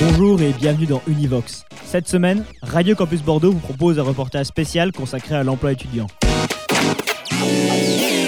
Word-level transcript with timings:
Bonjour 0.00 0.40
et 0.40 0.54
bienvenue 0.54 0.86
dans 0.86 1.02
Univox. 1.06 1.66
Cette 1.84 2.08
semaine, 2.08 2.46
Radio 2.62 2.94
Campus 2.94 3.22
Bordeaux 3.22 3.52
vous 3.52 3.58
propose 3.58 3.98
un 3.98 4.02
reportage 4.02 4.46
spécial 4.46 4.92
consacré 4.92 5.34
à 5.34 5.44
l'emploi 5.44 5.72
étudiant. 5.72 6.06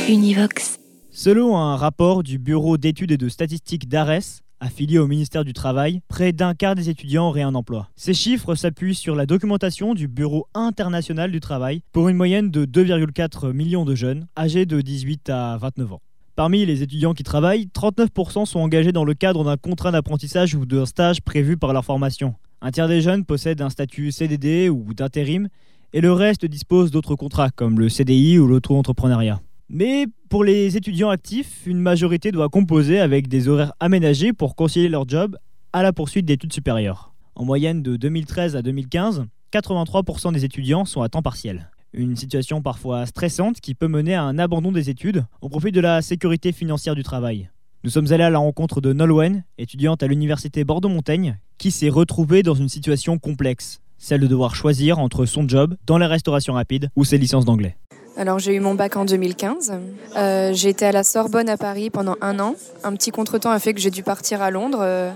Univox. 0.06 0.78
Selon 1.10 1.56
un 1.56 1.76
rapport 1.76 2.22
du 2.22 2.38
Bureau 2.38 2.76
d'études 2.76 3.12
et 3.12 3.16
de 3.16 3.30
statistiques 3.30 3.88
d'ARES, 3.88 4.42
affilié 4.60 4.98
au 4.98 5.06
ministère 5.06 5.44
du 5.44 5.54
Travail, 5.54 6.02
près 6.08 6.32
d'un 6.32 6.52
quart 6.52 6.74
des 6.74 6.90
étudiants 6.90 7.28
auraient 7.28 7.40
un 7.40 7.54
emploi. 7.54 7.88
Ces 7.96 8.12
chiffres 8.12 8.54
s'appuient 8.54 8.94
sur 8.94 9.14
la 9.14 9.24
documentation 9.24 9.94
du 9.94 10.08
Bureau 10.08 10.48
international 10.52 11.32
du 11.32 11.40
travail 11.40 11.80
pour 11.92 12.10
une 12.10 12.18
moyenne 12.18 12.50
de 12.50 12.66
2,4 12.66 13.50
millions 13.52 13.86
de 13.86 13.94
jeunes 13.94 14.26
âgés 14.36 14.66
de 14.66 14.82
18 14.82 15.30
à 15.30 15.56
29 15.56 15.94
ans. 15.94 16.02
Parmi 16.34 16.64
les 16.64 16.82
étudiants 16.82 17.12
qui 17.12 17.24
travaillent, 17.24 17.68
39% 17.74 18.46
sont 18.46 18.60
engagés 18.60 18.92
dans 18.92 19.04
le 19.04 19.12
cadre 19.12 19.44
d'un 19.44 19.58
contrat 19.58 19.90
d'apprentissage 19.90 20.54
ou 20.54 20.64
d'un 20.64 20.86
stage 20.86 21.20
prévu 21.20 21.58
par 21.58 21.74
leur 21.74 21.84
formation. 21.84 22.34
Un 22.62 22.70
tiers 22.70 22.88
des 22.88 23.02
jeunes 23.02 23.26
possèdent 23.26 23.60
un 23.60 23.68
statut 23.68 24.10
CDD 24.12 24.70
ou 24.70 24.94
d'intérim, 24.94 25.48
et 25.92 26.00
le 26.00 26.10
reste 26.10 26.46
dispose 26.46 26.90
d'autres 26.90 27.16
contrats 27.16 27.50
comme 27.50 27.78
le 27.78 27.90
CDI 27.90 28.38
ou 28.38 28.46
l'auto-entrepreneuriat. 28.46 29.42
Mais 29.68 30.06
pour 30.30 30.42
les 30.42 30.74
étudiants 30.78 31.10
actifs, 31.10 31.66
une 31.66 31.80
majorité 31.80 32.32
doit 32.32 32.48
composer 32.48 32.98
avec 32.98 33.28
des 33.28 33.48
horaires 33.48 33.74
aménagés 33.78 34.32
pour 34.32 34.56
concilier 34.56 34.88
leur 34.88 35.06
job 35.06 35.36
à 35.74 35.82
la 35.82 35.92
poursuite 35.92 36.24
d'études 36.24 36.54
supérieures. 36.54 37.12
En 37.34 37.44
moyenne 37.44 37.82
de 37.82 37.96
2013 37.96 38.56
à 38.56 38.62
2015, 38.62 39.26
83% 39.52 40.32
des 40.32 40.46
étudiants 40.46 40.86
sont 40.86 41.02
à 41.02 41.10
temps 41.10 41.20
partiel. 41.20 41.70
Une 41.94 42.16
situation 42.16 42.62
parfois 42.62 43.04
stressante 43.04 43.60
qui 43.60 43.74
peut 43.74 43.86
mener 43.86 44.14
à 44.14 44.22
un 44.22 44.38
abandon 44.38 44.72
des 44.72 44.88
études 44.88 45.26
au 45.42 45.50
profit 45.50 45.72
de 45.72 45.80
la 45.80 46.00
sécurité 46.00 46.50
financière 46.50 46.94
du 46.94 47.02
travail. 47.02 47.50
Nous 47.84 47.90
sommes 47.90 48.10
allés 48.12 48.24
à 48.24 48.30
la 48.30 48.38
rencontre 48.38 48.80
de 48.80 48.94
Nolwenn, 48.94 49.44
étudiante 49.58 50.02
à 50.02 50.06
l'université 50.06 50.64
Bordeaux-Montaigne, 50.64 51.38
qui 51.58 51.70
s'est 51.70 51.90
retrouvée 51.90 52.42
dans 52.42 52.54
une 52.54 52.70
situation 52.70 53.18
complexe, 53.18 53.82
celle 53.98 54.20
de 54.20 54.26
devoir 54.26 54.54
choisir 54.54 55.00
entre 55.00 55.26
son 55.26 55.46
job 55.46 55.76
dans 55.84 55.98
la 55.98 56.08
restauration 56.08 56.54
rapide 56.54 56.88
ou 56.96 57.04
ses 57.04 57.18
licences 57.18 57.44
d'anglais. 57.44 57.76
Alors 58.16 58.38
j'ai 58.38 58.54
eu 58.54 58.60
mon 58.60 58.74
bac 58.74 58.96
en 58.96 59.04
2015. 59.04 59.74
Euh, 60.16 60.54
j'ai 60.54 60.70
été 60.70 60.86
à 60.86 60.92
la 60.92 61.04
Sorbonne 61.04 61.50
à 61.50 61.58
Paris 61.58 61.90
pendant 61.90 62.16
un 62.22 62.40
an. 62.40 62.54
Un 62.84 62.94
petit 62.94 63.10
contretemps 63.10 63.50
a 63.50 63.58
fait 63.58 63.74
que 63.74 63.80
j'ai 63.80 63.90
dû 63.90 64.02
partir 64.02 64.40
à 64.40 64.50
Londres 64.50 64.80
euh, 64.80 65.10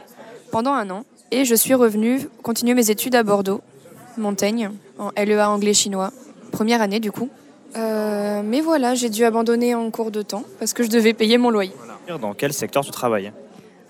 pendant 0.52 0.72
un 0.72 0.90
an. 0.90 1.04
Et 1.30 1.46
je 1.46 1.54
suis 1.54 1.74
revenue 1.74 2.28
continuer 2.42 2.74
mes 2.74 2.90
études 2.90 3.14
à 3.14 3.22
Bordeaux, 3.22 3.62
Montaigne, 4.18 4.70
en 4.98 5.10
LEA 5.16 5.48
anglais-chinois. 5.48 6.12
Première 6.56 6.80
année 6.80 7.00
du 7.00 7.12
coup. 7.12 7.28
Euh, 7.76 8.40
mais 8.42 8.62
voilà, 8.62 8.94
j'ai 8.94 9.10
dû 9.10 9.24
abandonner 9.24 9.74
en 9.74 9.90
cours 9.90 10.10
de 10.10 10.22
temps 10.22 10.44
parce 10.58 10.72
que 10.72 10.82
je 10.82 10.88
devais 10.88 11.12
payer 11.12 11.36
mon 11.36 11.50
loyer. 11.50 11.72
Dans 12.18 12.32
quel 12.32 12.54
secteur 12.54 12.82
tu 12.82 12.90
travailles 12.90 13.30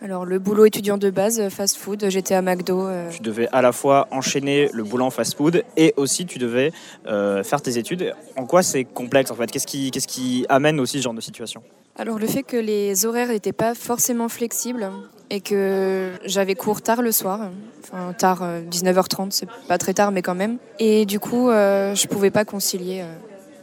Alors 0.02 0.24
le 0.24 0.40
boulot 0.40 0.64
étudiant 0.64 0.98
de 0.98 1.10
base, 1.10 1.48
fast-food, 1.48 2.06
j'étais 2.08 2.34
à 2.34 2.42
McDo. 2.42 2.88
euh, 2.88 3.08
Tu 3.10 3.22
devais 3.22 3.46
à 3.52 3.62
la 3.62 3.70
fois 3.70 4.08
enchaîner 4.10 4.68
le 4.72 4.82
boulot 4.82 5.04
en 5.04 5.10
fast-food 5.10 5.62
et 5.76 5.94
aussi 5.96 6.26
tu 6.26 6.40
devais 6.40 6.72
euh, 7.06 7.44
faire 7.44 7.62
tes 7.62 7.78
études. 7.78 8.12
En 8.36 8.46
quoi 8.46 8.64
c'est 8.64 8.82
complexe 8.82 9.30
en 9.30 9.36
fait? 9.36 9.48
Qu'est-ce 9.48 9.66
qui, 9.68 9.92
qu'est-ce 9.92 10.08
qui 10.08 10.44
amène 10.48 10.80
aussi 10.80 10.98
ce 10.98 11.04
genre 11.04 11.14
de 11.14 11.20
situation? 11.20 11.62
Alors 11.98 12.18
le 12.18 12.26
fait 12.26 12.42
que 12.42 12.56
les 12.56 13.06
horaires 13.06 13.28
n'étaient 13.28 13.52
pas 13.52 13.74
forcément 13.74 14.28
flexibles 14.28 14.90
et 15.30 15.40
que 15.40 16.12
j'avais 16.24 16.54
cours 16.54 16.82
tard 16.82 17.02
le 17.02 17.10
soir, 17.10 17.50
enfin 17.82 18.12
tard, 18.12 18.42
euh, 18.42 18.60
19h30, 18.70 19.28
c'est 19.30 19.48
pas 19.66 19.78
très 19.78 19.94
tard 19.94 20.12
mais 20.12 20.22
quand 20.22 20.34
même. 20.34 20.58
Et 20.78 21.06
du 21.06 21.18
coup, 21.18 21.48
euh, 21.48 21.94
je 21.94 22.06
pouvais 22.06 22.30
pas 22.30 22.44
concilier 22.44 23.00
euh, 23.00 23.14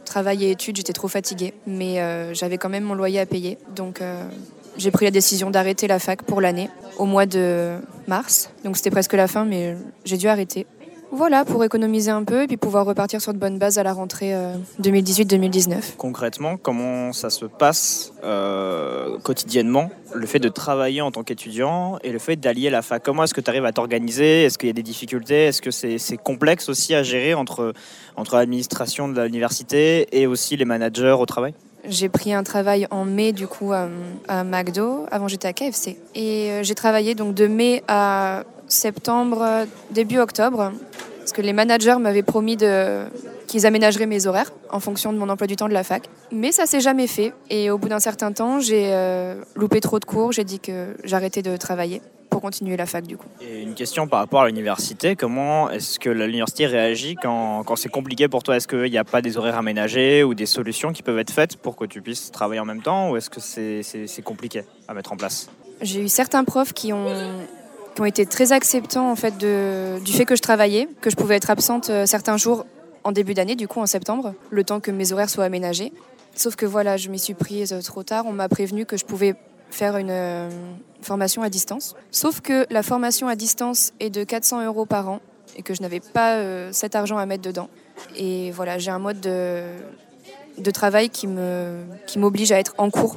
travail 0.04 0.44
et 0.44 0.50
études, 0.52 0.76
j'étais 0.76 0.92
trop 0.92 1.08
fatiguée. 1.08 1.54
Mais 1.66 2.00
euh, 2.00 2.32
j'avais 2.34 2.58
quand 2.58 2.68
même 2.68 2.84
mon 2.84 2.94
loyer 2.94 3.18
à 3.18 3.26
payer. 3.26 3.58
Donc 3.74 4.00
euh, 4.00 4.22
j'ai 4.76 4.90
pris 4.90 5.04
la 5.04 5.10
décision 5.10 5.50
d'arrêter 5.50 5.88
la 5.88 5.98
fac 5.98 6.22
pour 6.22 6.40
l'année 6.40 6.70
au 6.98 7.06
mois 7.06 7.26
de 7.26 7.76
mars. 8.06 8.50
Donc 8.64 8.76
c'était 8.76 8.90
presque 8.90 9.14
la 9.14 9.26
fin 9.26 9.44
mais 9.44 9.76
j'ai 10.04 10.16
dû 10.16 10.28
arrêter. 10.28 10.66
Voilà, 11.16 11.44
pour 11.44 11.62
économiser 11.62 12.10
un 12.10 12.24
peu 12.24 12.42
et 12.42 12.46
puis 12.48 12.56
pouvoir 12.56 12.86
repartir 12.86 13.20
sur 13.20 13.32
de 13.32 13.38
bonnes 13.38 13.56
bases 13.56 13.78
à 13.78 13.84
la 13.84 13.92
rentrée 13.92 14.34
euh, 14.34 14.56
2018-2019. 14.82 15.94
Concrètement, 15.96 16.56
comment 16.56 17.12
ça 17.12 17.30
se 17.30 17.44
passe 17.44 18.12
euh, 18.24 19.16
quotidiennement, 19.20 19.90
le 20.12 20.26
fait 20.26 20.40
de 20.40 20.48
travailler 20.48 21.02
en 21.02 21.12
tant 21.12 21.22
qu'étudiant 21.22 21.98
et 22.02 22.10
le 22.10 22.18
fait 22.18 22.34
d'allier 22.34 22.68
la 22.68 22.82
fac? 22.82 23.00
Comment 23.04 23.22
est-ce 23.22 23.34
que 23.34 23.40
tu 23.40 23.48
arrives 23.48 23.64
à 23.64 23.70
t'organiser? 23.70 24.42
Est-ce 24.42 24.58
qu'il 24.58 24.66
y 24.66 24.70
a 24.70 24.74
des 24.74 24.82
difficultés? 24.82 25.44
Est-ce 25.44 25.62
que 25.62 25.70
c'est 25.70 25.98
c'est 25.98 26.16
complexe 26.16 26.68
aussi 26.68 26.96
à 26.96 27.04
gérer 27.04 27.34
entre, 27.34 27.74
entre 28.16 28.34
l'administration 28.34 29.08
de 29.08 29.22
l'université 29.22 30.08
et 30.20 30.26
aussi 30.26 30.56
les 30.56 30.64
managers 30.64 31.14
au 31.16 31.26
travail? 31.26 31.54
J'ai 31.86 32.08
pris 32.08 32.32
un 32.32 32.42
travail 32.42 32.88
en 32.90 33.04
mai 33.04 33.32
du 33.32 33.46
coup 33.46 33.72
à, 33.72 33.88
à 34.26 34.42
McDo. 34.42 35.06
Avant 35.12 35.28
j'étais 35.28 35.46
à 35.46 35.52
KFC. 35.52 35.96
Et 36.16 36.50
euh, 36.50 36.62
j'ai 36.64 36.74
travaillé 36.74 37.14
donc 37.14 37.34
de 37.34 37.46
mai 37.46 37.84
à 37.86 38.42
septembre, 38.74 39.42
euh, 39.42 39.64
début 39.90 40.18
octobre. 40.18 40.72
Parce 41.18 41.32
que 41.32 41.40
les 41.40 41.54
managers 41.54 41.96
m'avaient 41.98 42.22
promis 42.22 42.56
de... 42.58 43.04
qu'ils 43.46 43.64
aménageraient 43.64 44.04
mes 44.06 44.26
horaires 44.26 44.52
en 44.68 44.78
fonction 44.78 45.10
de 45.10 45.16
mon 45.18 45.28
emploi 45.30 45.46
du 45.46 45.56
temps 45.56 45.68
de 45.68 45.72
la 45.72 45.82
fac. 45.82 46.02
Mais 46.30 46.52
ça 46.52 46.66
s'est 46.66 46.80
jamais 46.82 47.06
fait. 47.06 47.32
Et 47.48 47.70
au 47.70 47.78
bout 47.78 47.88
d'un 47.88 48.00
certain 48.00 48.30
temps, 48.32 48.60
j'ai 48.60 48.90
euh, 48.92 49.36
loupé 49.56 49.80
trop 49.80 49.98
de 49.98 50.04
cours. 50.04 50.32
J'ai 50.32 50.44
dit 50.44 50.60
que 50.60 50.94
j'arrêtais 51.02 51.40
de 51.40 51.56
travailler 51.56 52.02
pour 52.28 52.42
continuer 52.42 52.76
la 52.76 52.84
fac 52.84 53.06
du 53.06 53.16
coup. 53.16 53.28
Et 53.40 53.62
une 53.62 53.72
question 53.74 54.06
par 54.06 54.18
rapport 54.18 54.42
à 54.42 54.46
l'université, 54.48 55.16
comment 55.16 55.70
est-ce 55.70 55.98
que 55.98 56.10
l'université 56.10 56.66
réagit 56.66 57.14
quand, 57.14 57.62
quand 57.64 57.76
c'est 57.76 57.88
compliqué 57.88 58.28
pour 58.28 58.42
toi? 58.42 58.56
Est-ce 58.56 58.68
qu'il 58.68 58.90
n'y 58.90 58.98
a 58.98 59.04
pas 59.04 59.22
des 59.22 59.38
horaires 59.38 59.56
aménagés 59.56 60.24
ou 60.24 60.34
des 60.34 60.44
solutions 60.44 60.92
qui 60.92 61.02
peuvent 61.02 61.18
être 61.20 61.30
faites 61.30 61.56
pour 61.56 61.74
que 61.76 61.84
tu 61.86 62.02
puisses 62.02 62.32
travailler 62.32 62.60
en 62.60 62.64
même 62.66 62.82
temps? 62.82 63.10
Ou 63.10 63.16
est-ce 63.16 63.30
que 63.30 63.40
c'est 63.40 63.82
c'est- 63.82 64.08
c'est 64.08 64.22
compliqué 64.22 64.64
à 64.88 64.92
mettre 64.94 65.12
en 65.12 65.16
place? 65.16 65.48
J'ai 65.80 66.02
eu 66.02 66.08
certains 66.08 66.44
profs 66.44 66.72
qui 66.72 66.92
ont, 66.92 67.06
qui 67.94 68.00
ont 68.00 68.04
été 68.04 68.26
très 68.26 68.52
acceptants 68.52 69.10
en 69.10 69.16
fait 69.16 69.36
du 69.38 70.12
fait 70.12 70.24
que 70.24 70.36
je 70.36 70.42
travaillais, 70.42 70.88
que 71.00 71.10
je 71.10 71.16
pouvais 71.16 71.36
être 71.36 71.50
absente 71.50 71.90
euh, 71.90 72.06
certains 72.06 72.36
jours 72.36 72.66
en 73.04 73.12
début 73.12 73.34
d'année, 73.34 73.54
du 73.54 73.68
coup 73.68 73.80
en 73.80 73.86
septembre, 73.86 74.34
le 74.50 74.64
temps 74.64 74.80
que 74.80 74.90
mes 74.90 75.12
horaires 75.12 75.30
soient 75.30 75.44
aménagés. 75.44 75.92
Sauf 76.34 76.56
que 76.56 76.66
voilà, 76.66 76.96
je 76.96 77.08
m'y 77.10 77.18
suis 77.18 77.34
prise 77.34 77.72
euh, 77.72 77.80
trop 77.80 78.02
tard. 78.02 78.24
On 78.26 78.32
m'a 78.32 78.48
prévenu 78.48 78.86
que 78.86 78.96
je 78.96 79.04
pouvais 79.04 79.34
faire 79.70 79.96
une 79.96 80.10
euh, 80.10 80.50
formation 81.02 81.42
à 81.42 81.50
distance. 81.50 81.94
Sauf 82.10 82.40
que 82.40 82.66
la 82.70 82.82
formation 82.82 83.28
à 83.28 83.36
distance 83.36 83.92
est 84.00 84.10
de 84.10 84.24
400 84.24 84.64
euros 84.64 84.86
par 84.86 85.08
an 85.08 85.20
et 85.56 85.62
que 85.62 85.74
je 85.74 85.82
n'avais 85.82 86.00
pas 86.00 86.72
cet 86.72 86.96
argent 86.96 87.16
à 87.16 87.26
mettre 87.26 87.42
dedans. 87.42 87.68
Et 88.16 88.50
voilà, 88.50 88.78
j'ai 88.78 88.90
un 88.90 88.98
mode 88.98 89.20
de, 89.20 90.70
travail 90.72 91.10
qui 91.10 91.28
me 91.28 91.84
qui 92.06 92.18
m'oblige 92.18 92.50
à 92.50 92.58
être 92.58 92.74
en 92.76 92.90
cours 92.90 93.16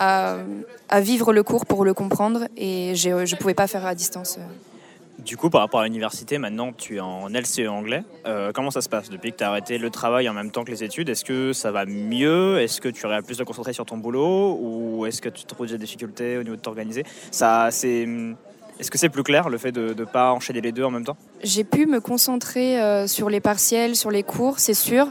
à, 0.00 0.38
à 0.88 1.00
vivre 1.00 1.32
le 1.32 1.42
cours 1.42 1.66
pour 1.66 1.84
le 1.84 1.94
comprendre 1.94 2.48
et 2.56 2.94
je 2.96 3.10
ne 3.10 3.38
pouvais 3.38 3.54
pas 3.54 3.66
faire 3.66 3.84
à 3.86 3.94
distance. 3.94 4.38
Du 5.18 5.36
coup, 5.36 5.50
par 5.50 5.60
rapport 5.60 5.80
à 5.80 5.84
l'université, 5.84 6.38
maintenant 6.38 6.72
tu 6.72 6.96
es 6.96 7.00
en 7.00 7.28
LCE 7.28 7.68
anglais. 7.68 8.02
Euh, 8.26 8.52
comment 8.54 8.70
ça 8.70 8.80
se 8.80 8.88
passe 8.88 9.10
depuis 9.10 9.32
que 9.32 9.36
tu 9.36 9.44
as 9.44 9.50
arrêté 9.50 9.76
le 9.76 9.90
travail 9.90 10.26
en 10.30 10.32
même 10.32 10.50
temps 10.50 10.64
que 10.64 10.70
les 10.70 10.82
études? 10.82 11.10
Est-ce 11.10 11.26
que 11.26 11.52
ça 11.52 11.70
va 11.70 11.84
mieux? 11.84 12.58
Est-ce 12.58 12.80
que 12.80 12.88
tu 12.88 13.04
aurais 13.04 13.20
plus 13.20 13.36
de 13.36 13.44
concentrer 13.44 13.74
sur 13.74 13.84
ton 13.84 13.98
boulot? 13.98 14.58
Ou 14.58 15.04
est-ce 15.04 15.20
que 15.20 15.28
tu 15.28 15.44
trouves 15.44 15.66
des 15.66 15.76
difficultés 15.76 16.38
au 16.38 16.42
niveau 16.42 16.56
de 16.56 16.62
t'organiser? 16.62 17.04
Ça, 17.30 17.68
c'est. 17.70 18.08
Est-ce 18.78 18.90
que 18.90 18.96
c'est 18.96 19.10
plus 19.10 19.22
clair 19.22 19.50
le 19.50 19.58
fait 19.58 19.72
de 19.72 19.92
ne 19.92 20.04
pas 20.06 20.32
enchaîner 20.32 20.62
les 20.62 20.72
deux 20.72 20.84
en 20.84 20.90
même 20.90 21.04
temps? 21.04 21.18
J'ai 21.42 21.64
pu 21.64 21.84
me 21.84 22.00
concentrer 22.00 22.80
euh, 22.80 23.06
sur 23.06 23.28
les 23.28 23.40
partiels, 23.40 23.96
sur 23.96 24.10
les 24.10 24.22
cours, 24.22 24.58
c'est 24.58 24.72
sûr. 24.72 25.08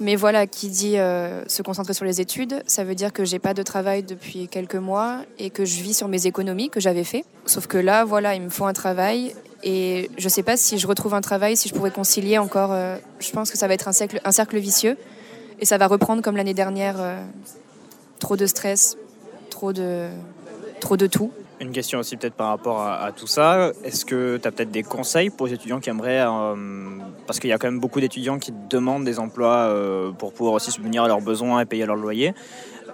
Mais 0.00 0.16
voilà, 0.16 0.46
qui 0.46 0.70
dit 0.70 0.96
euh, 0.96 1.46
se 1.46 1.60
concentrer 1.60 1.92
sur 1.92 2.06
les 2.06 2.22
études, 2.22 2.62
ça 2.66 2.84
veut 2.84 2.94
dire 2.94 3.12
que 3.12 3.26
j'ai 3.26 3.38
pas 3.38 3.52
de 3.52 3.62
travail 3.62 4.02
depuis 4.02 4.48
quelques 4.48 4.74
mois 4.76 5.18
et 5.38 5.50
que 5.50 5.66
je 5.66 5.82
vis 5.82 5.92
sur 5.92 6.08
mes 6.08 6.26
économies 6.26 6.70
que 6.70 6.80
j'avais 6.80 7.04
fait. 7.04 7.24
Sauf 7.44 7.66
que 7.66 7.76
là, 7.76 8.06
voilà, 8.06 8.34
il 8.34 8.40
me 8.40 8.48
faut 8.48 8.64
un 8.64 8.72
travail 8.72 9.34
et 9.62 10.10
je 10.16 10.28
sais 10.30 10.42
pas 10.42 10.56
si 10.56 10.78
je 10.78 10.86
retrouve 10.86 11.12
un 11.12 11.20
travail, 11.20 11.54
si 11.54 11.68
je 11.68 11.74
pourrais 11.74 11.90
concilier 11.90 12.38
encore. 12.38 12.72
euh, 12.72 12.96
je 13.18 13.30
pense 13.30 13.50
que 13.50 13.58
ça 13.58 13.68
va 13.68 13.74
être 13.74 13.88
un 13.88 14.32
cercle, 14.32 14.58
vicieux 14.58 14.96
et 15.60 15.66
ça 15.66 15.76
va 15.76 15.86
reprendre 15.86 16.22
comme 16.22 16.36
l'année 16.36 16.54
dernière. 16.54 16.96
euh, 16.98 17.22
trop 18.20 18.36
de 18.36 18.46
stress, 18.46 18.96
trop 19.50 19.72
de 19.72 20.08
tout. 21.10 21.30
Une 21.60 21.72
question 21.72 21.98
aussi 21.98 22.16
peut-être 22.16 22.34
par 22.34 22.48
rapport 22.48 22.80
à, 22.80 23.12
tout 23.12 23.26
ça. 23.26 23.72
Est-ce 23.84 24.06
que 24.06 24.38
tu 24.38 24.48
as 24.48 24.50
peut-être 24.50 24.70
des 24.70 24.82
conseils 24.82 25.28
pour 25.28 25.46
les 25.46 25.52
étudiants 25.52 25.78
qui 25.78 25.90
aimeraient... 25.90 26.22
euh, 26.22 26.54
parce 27.26 27.38
qu'il 27.38 27.50
y 27.50 27.52
a 27.52 27.58
quand 27.58 27.66
même 27.68 27.80
beaucoup 27.80 28.00
d'étudiants 28.00 28.38
qui 28.38 28.50
demandent 28.70 29.04
des 29.04 29.18
emplois 29.18 29.68
euh, 29.68 30.10
pour 30.10 30.32
pouvoir 30.32 30.54
aussi 30.54 30.70
subvenir 30.70 31.04
à 31.04 31.08
leurs 31.08 31.20
besoins 31.20 31.60
et 31.60 31.66
payer 31.66 31.84
leur 31.84 31.96
loyer. 31.96 32.32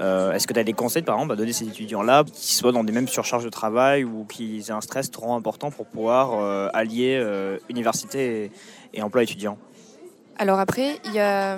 Euh, 0.01 0.33
Est-ce 0.33 0.49
que 0.49 0.53
tu 0.53 0.59
as 0.59 0.65
des 0.65 0.73
conseils 0.73 1.03
par 1.03 1.15
exemple 1.15 1.33
à 1.33 1.37
donner 1.37 1.51
à 1.51 1.55
ces 1.55 1.69
étudiants-là 1.69 2.25
qui 2.25 2.55
soient 2.55 2.73
dans 2.73 2.83
des 2.83 2.93
mêmes 2.93 3.07
surcharges 3.07 3.45
de 3.45 3.51
travail 3.51 4.03
ou 4.03 4.25
qui 4.25 4.65
aient 4.69 4.73
un 4.73 4.81
stress 4.81 5.13
trop 5.13 5.33
important 5.35 5.71
pour 5.71 5.87
pouvoir 5.87 6.75
allier 6.75 7.25
université 7.71 8.47
et, 8.47 8.99
et 8.99 9.03
emploi 9.03 9.23
étudiant? 9.23 9.59
Alors 10.39 10.59
après, 10.59 10.99
il 11.05 11.13
y 11.13 11.21
a 11.21 11.57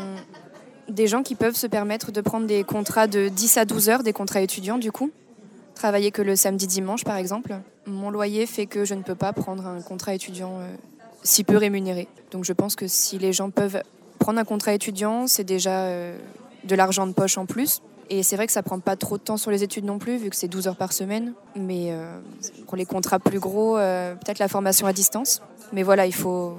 des 0.88 1.06
gens 1.06 1.22
qui 1.22 1.34
peuvent 1.34 1.56
se 1.56 1.66
permettre 1.66 2.12
de 2.12 2.20
prendre 2.20 2.46
des 2.46 2.64
contrats 2.64 3.06
de 3.06 3.28
10 3.28 3.56
à 3.56 3.64
12 3.64 3.88
heures, 3.88 4.02
des 4.02 4.12
contrats 4.12 4.42
étudiants 4.42 4.78
du 4.78 4.92
coup. 4.92 5.10
Travailler 5.78 6.10
que 6.10 6.22
le 6.22 6.34
samedi 6.34 6.66
dimanche 6.66 7.04
par 7.04 7.14
exemple. 7.18 7.54
Mon 7.86 8.10
loyer 8.10 8.46
fait 8.46 8.66
que 8.66 8.84
je 8.84 8.94
ne 8.94 9.02
peux 9.02 9.14
pas 9.14 9.32
prendre 9.32 9.64
un 9.64 9.80
contrat 9.80 10.12
étudiant 10.12 10.58
euh, 10.58 10.74
si 11.22 11.44
peu 11.44 11.56
rémunéré. 11.56 12.08
Donc 12.32 12.44
je 12.44 12.52
pense 12.52 12.74
que 12.74 12.88
si 12.88 13.16
les 13.16 13.32
gens 13.32 13.50
peuvent 13.50 13.80
prendre 14.18 14.40
un 14.40 14.44
contrat 14.44 14.72
étudiant, 14.72 15.28
c'est 15.28 15.44
déjà 15.44 15.82
euh, 15.82 16.18
de 16.64 16.74
l'argent 16.74 17.06
de 17.06 17.12
poche 17.12 17.38
en 17.38 17.46
plus. 17.46 17.80
Et 18.10 18.24
c'est 18.24 18.34
vrai 18.34 18.48
que 18.48 18.52
ça 18.52 18.64
prend 18.64 18.80
pas 18.80 18.96
trop 18.96 19.18
de 19.18 19.22
temps 19.22 19.36
sur 19.36 19.52
les 19.52 19.62
études 19.62 19.84
non 19.84 20.00
plus, 20.00 20.16
vu 20.16 20.30
que 20.30 20.36
c'est 20.36 20.48
12 20.48 20.66
heures 20.66 20.74
par 20.74 20.92
semaine. 20.92 21.32
Mais 21.54 21.92
euh, 21.92 22.18
pour 22.66 22.76
les 22.76 22.84
contrats 22.84 23.20
plus 23.20 23.38
gros, 23.38 23.76
peut-être 23.76 24.40
la 24.40 24.48
formation 24.48 24.88
à 24.88 24.92
distance. 24.92 25.42
Mais 25.72 25.84
voilà, 25.84 26.06
il 26.06 26.14
faut, 26.14 26.58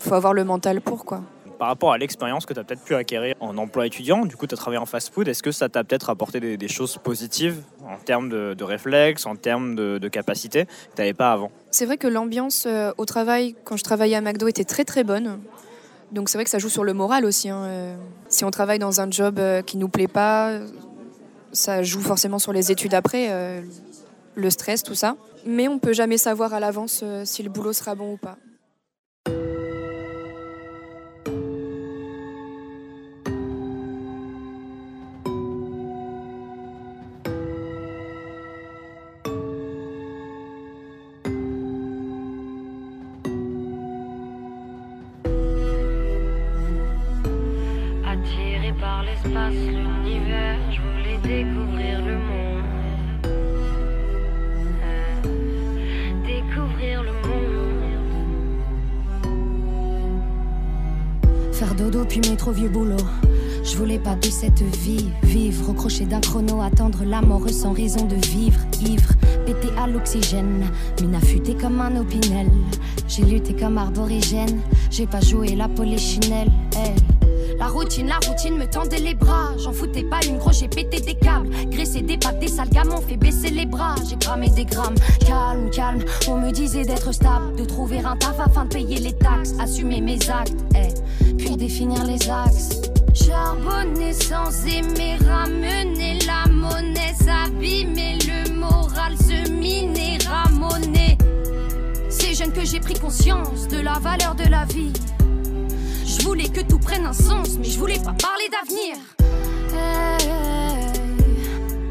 faut 0.00 0.14
avoir 0.14 0.34
le 0.34 0.42
mental 0.42 0.80
pour 0.80 1.04
quoi. 1.04 1.22
Par 1.60 1.68
rapport 1.68 1.92
à 1.92 1.98
l'expérience 1.98 2.46
que 2.46 2.54
tu 2.54 2.58
as 2.58 2.64
peut-être 2.64 2.82
pu 2.82 2.94
acquérir 2.94 3.34
en 3.38 3.58
emploi 3.58 3.84
étudiant, 3.84 4.24
du 4.24 4.34
coup 4.34 4.46
tu 4.46 4.54
as 4.54 4.56
travaillé 4.56 4.80
en 4.80 4.86
fast-food, 4.86 5.28
est-ce 5.28 5.42
que 5.42 5.52
ça 5.52 5.68
t'a 5.68 5.84
peut-être 5.84 6.08
apporté 6.08 6.40
des, 6.40 6.68
choses 6.68 6.96
positives 6.96 7.60
en 7.86 7.98
termes 7.98 8.30
de, 8.30 8.64
réflexes, 8.64 9.26
en 9.26 9.36
termes 9.36 9.74
de, 9.74 9.98
de 9.98 10.08
capacité 10.08 10.64
que 10.64 10.70
tu 10.70 11.02
n'avais 11.02 11.12
pas 11.12 11.32
avant? 11.32 11.52
C'est 11.70 11.84
vrai 11.84 11.98
que 11.98 12.08
l'ambiance 12.08 12.64
euh, 12.64 12.92
au 12.96 13.04
travail, 13.04 13.56
quand 13.64 13.76
je 13.76 13.84
travaillais 13.84 14.16
à 14.16 14.22
McDo, 14.22 14.48
était 14.48 14.64
très 14.64 14.86
très 14.86 15.04
bonne. 15.04 15.38
Donc 16.12 16.30
c'est 16.30 16.38
vrai 16.38 16.44
que 16.44 16.50
ça 16.50 16.58
joue 16.58 16.70
sur 16.70 16.82
le 16.82 16.94
moral 16.94 17.26
aussi. 17.26 17.50
hein, 17.50 17.62
euh. 17.64 17.96
Si 18.30 18.42
on 18.46 18.50
travaille 18.50 18.78
dans 18.78 19.02
un 19.02 19.10
job 19.10 19.38
euh, 19.38 19.60
qui 19.60 19.76
nous 19.76 19.90
plaît 19.90 20.08
pas, 20.08 20.60
ça 21.52 21.82
joue 21.82 22.00
forcément 22.00 22.38
sur 22.38 22.54
les 22.54 22.72
études 22.72 22.94
après, 22.94 23.62
le 24.34 24.50
stress, 24.50 24.82
tout 24.82 24.94
ça. 24.94 25.16
Mais 25.44 25.68
on 25.68 25.78
peut 25.78 25.92
jamais 25.92 26.16
savoir 26.16 26.54
à 26.54 26.60
l'avance 26.60 27.04
si 27.24 27.42
le 27.42 27.50
boulot 27.50 27.74
sera 27.74 27.94
bon 27.94 28.14
ou 28.14 28.16
pas. 28.16 28.38
Vivre 64.64 65.70
au 65.70 65.72
crochet 65.72 66.04
d'un 66.04 66.20
chrono, 66.20 66.60
attendre 66.60 67.04
la 67.04 67.20
mort 67.20 67.48
sans 67.50 67.72
raison 67.72 68.04
de 68.06 68.16
vivre, 68.26 68.60
ivre, 68.80 69.14
pété 69.46 69.68
à 69.78 69.86
l'oxygène, 69.86 70.70
mine 71.00 71.14
affûtée 71.14 71.54
comme 71.54 71.80
un 71.80 71.96
opinel. 71.96 72.48
J'ai 73.08 73.24
lutté 73.24 73.54
comme 73.54 73.78
arborigène, 73.78 74.60
j'ai 74.90 75.06
pas 75.06 75.20
joué 75.20 75.56
la 75.56 75.68
polichinelle. 75.68 76.50
hey. 76.76 76.94
La 77.58 77.68
routine, 77.68 78.06
la 78.06 78.18
routine 78.26 78.56
me 78.56 78.64
tendait 78.64 79.00
les 79.00 79.14
bras. 79.14 79.50
J'en 79.58 79.72
foutais 79.72 80.04
pas 80.04 80.20
une 80.26 80.38
grosse, 80.38 80.60
j'ai 80.60 80.68
pété 80.68 80.98
des 80.98 81.14
câbles. 81.14 81.50
Graissé 81.70 82.00
des 82.00 82.16
pattes, 82.16 82.38
des 82.38 82.48
sales 82.48 82.70
gamins, 82.70 83.02
fait 83.06 83.18
baisser 83.18 83.50
les 83.50 83.66
bras. 83.66 83.96
J'ai 84.08 84.16
cramé 84.16 84.48
des 84.48 84.64
grammes. 84.64 84.94
Calme, 85.26 85.68
calme. 85.70 86.02
On 86.28 86.38
me 86.38 86.52
disait 86.52 86.84
d'être 86.84 87.12
stable, 87.12 87.56
de 87.56 87.64
trouver 87.66 87.98
un 87.98 88.16
taf 88.16 88.40
afin 88.40 88.64
de 88.64 88.70
payer 88.70 88.98
les 88.98 89.12
taxes. 89.12 89.52
Assumer 89.60 90.00
mes 90.00 90.18
actes, 90.30 90.56
eh. 90.74 91.34
puis 91.36 91.54
définir 91.58 92.02
les 92.06 92.30
axes. 92.30 92.89
Charbonner 93.24 94.12
sans 94.12 94.66
aimer, 94.66 95.16
ramener 95.26 96.18
la 96.26 96.50
monnaie, 96.50 97.14
s'abîmer 97.14 98.18
le 98.26 98.54
moral, 98.54 99.16
se 99.18 99.50
miner, 99.50 100.18
ramonner. 100.26 101.18
C'est 102.08 102.34
jeune 102.34 102.52
que 102.52 102.64
j'ai 102.64 102.80
pris 102.80 102.94
conscience 102.94 103.68
de 103.68 103.80
la 103.80 103.98
valeur 103.98 104.34
de 104.34 104.48
la 104.48 104.64
vie. 104.64 104.92
Je 106.06 106.22
voulais 106.24 106.48
que 106.48 106.60
tout 106.60 106.78
prenne 106.78 107.04
un 107.06 107.12
sens, 107.12 107.56
mais 107.58 107.64
je 107.64 107.78
voulais 107.78 107.98
pas 107.98 108.14
parler 108.14 108.48
d'avenir. 108.50 108.96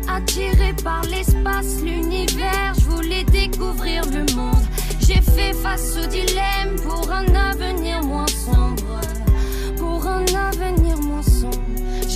Attiré 0.08 0.74
par 0.84 1.04
l'espace, 1.04 1.82
l'univers, 1.82 2.74
je 2.80 2.86
voulais 2.86 3.24
découvrir 3.24 4.04
le 4.06 4.26
monde. 4.36 4.66
J'ai 5.00 5.22
fait 5.22 5.54
face 5.54 5.98
au 5.98 6.08
dilemme 6.08 6.76
pour 6.84 7.12
un 7.12 7.34
avenir 7.34 8.04
moins 8.04 8.28
sombre. 8.28 8.69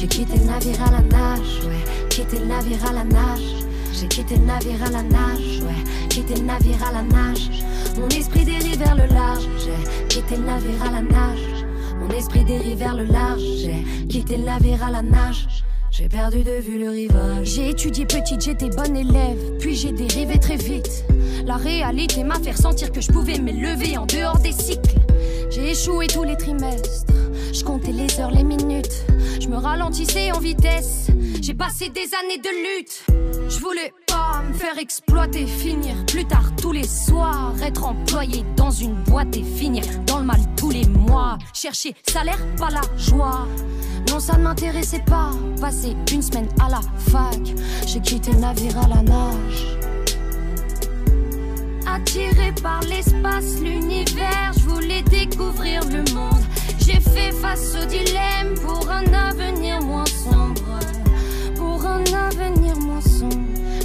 J'ai 0.04 0.10
quitté 0.10 0.38
le 0.38 0.44
navire 0.44 0.84
à 0.84 0.92
la 0.92 1.00
nage, 1.00 1.64
ouais. 1.64 2.10
Quitté 2.10 2.38
le 2.38 2.46
navire 2.48 2.86
à 2.86 2.92
la 2.92 3.06
nage. 3.06 3.40
J'ai 3.94 4.08
quitté 4.10 4.36
le 4.36 4.44
navire 4.44 4.84
à 4.84 4.90
la 4.90 5.02
nage, 5.02 5.62
ouais. 5.62 6.10
Quitté 6.10 6.36
le 6.36 6.42
navire 6.42 6.84
à 6.86 6.92
la 6.92 7.04
nage. 7.04 7.50
Mon 7.98 8.10
esprit 8.10 8.44
dérive 8.44 8.80
vers 8.80 8.96
le 8.96 9.06
large. 9.06 9.48
J'ai 9.58 10.10
quitté 10.10 10.36
le 10.36 10.44
navire 10.44 10.84
à 10.84 10.92
la 10.92 11.02
nage. 11.04 11.66
Mon 12.02 12.10
esprit 12.10 12.44
dérive 12.44 12.80
vers 12.80 12.96
le 12.96 13.06
large. 13.06 13.44
J'ai 13.62 13.86
quitté 14.10 14.36
le 14.36 14.44
navire 14.44 14.84
à 14.84 14.92
la 14.92 15.02
nage. 15.04 15.64
J'ai 15.90 16.10
perdu 16.10 16.44
de 16.44 16.60
vue 16.60 16.80
le 16.80 16.90
rivage. 16.90 17.48
J'ai 17.48 17.70
étudié 17.70 18.06
petite, 18.06 18.42
j'étais 18.42 18.72
bonne 18.72 18.98
élève. 18.98 19.58
Puis 19.58 19.74
j'ai 19.74 19.94
dérivé 19.94 20.38
très 20.38 20.58
vite. 20.58 21.06
La 21.46 21.56
réalité 21.56 22.26
m'a 22.26 22.40
fait 22.42 22.52
ressentir 22.52 22.92
que 22.92 23.00
je 23.00 23.10
pouvais 23.10 23.40
m'élever 23.40 23.98
en 23.98 24.06
dehors 24.06 24.40
des 24.40 24.52
cycles. 24.52 25.03
J'ai 25.54 25.70
échoué 25.70 26.08
tous 26.08 26.24
les 26.24 26.36
trimestres. 26.36 27.14
Je 27.54 27.64
comptais 27.64 27.92
les 27.92 28.20
heures, 28.20 28.32
les 28.32 28.44
minutes. 28.44 29.06
Je 29.40 29.48
me 29.48 29.58
ralentissais 29.58 30.32
en 30.32 30.40
vitesse. 30.40 31.08
J'ai 31.42 31.54
passé 31.54 31.90
des 31.90 32.10
années 32.16 32.40
de 32.40 32.80
lutte. 32.80 33.06
Je 33.50 33.60
voulais 33.60 33.94
pas 34.08 34.42
me 34.48 34.54
faire 34.54 34.80
exploiter, 34.80 35.46
finir 35.46 35.94
plus 36.08 36.26
tard 36.26 36.56
tous 36.60 36.72
les 36.72 36.88
soirs. 36.88 37.54
Être 37.62 37.86
employé 37.86 38.44
dans 38.56 38.72
une 38.72 38.96
boîte 39.04 39.38
et 39.38 39.44
finir 39.44 39.84
dans 40.08 40.20
le 40.20 40.26
mal 40.26 40.40
tous 40.58 40.72
les 40.72 40.88
mois. 40.88 41.38
Chercher 41.54 41.94
salaire, 42.10 42.40
pas 42.58 42.72
la 42.72 42.82
joie. 42.98 43.48
Non, 44.10 44.20
ça 44.20 44.38
ne 44.38 44.44
m'intéressait 44.44 45.04
pas. 45.06 45.32
Passer 45.62 45.96
une 46.12 46.24
semaine 46.24 46.50
à 46.66 46.70
la 46.70 46.82
fac. 46.98 47.40
J'ai 47.86 48.00
quitté 48.00 48.32
le 48.32 48.40
navire 48.40 48.78
à 48.80 48.88
la 48.88 49.04
nage. 49.04 49.78
Attiré 51.86 52.52
par 52.64 52.82
l'espace, 52.82 53.58
voulais 53.58 53.83
le 55.38 56.14
monde. 56.14 56.44
J'ai 56.80 57.00
fait 57.00 57.32
face 57.32 57.76
au 57.76 57.86
dilemme 57.86 58.54
pour 58.62 58.90
un 58.90 59.06
avenir 59.14 59.82
moins 59.82 60.06
sombre. 60.06 60.80
Pour 61.56 61.86
un 61.86 62.04
avenir 62.30 62.75
moins 62.78 63.02
sombre. 63.02 63.38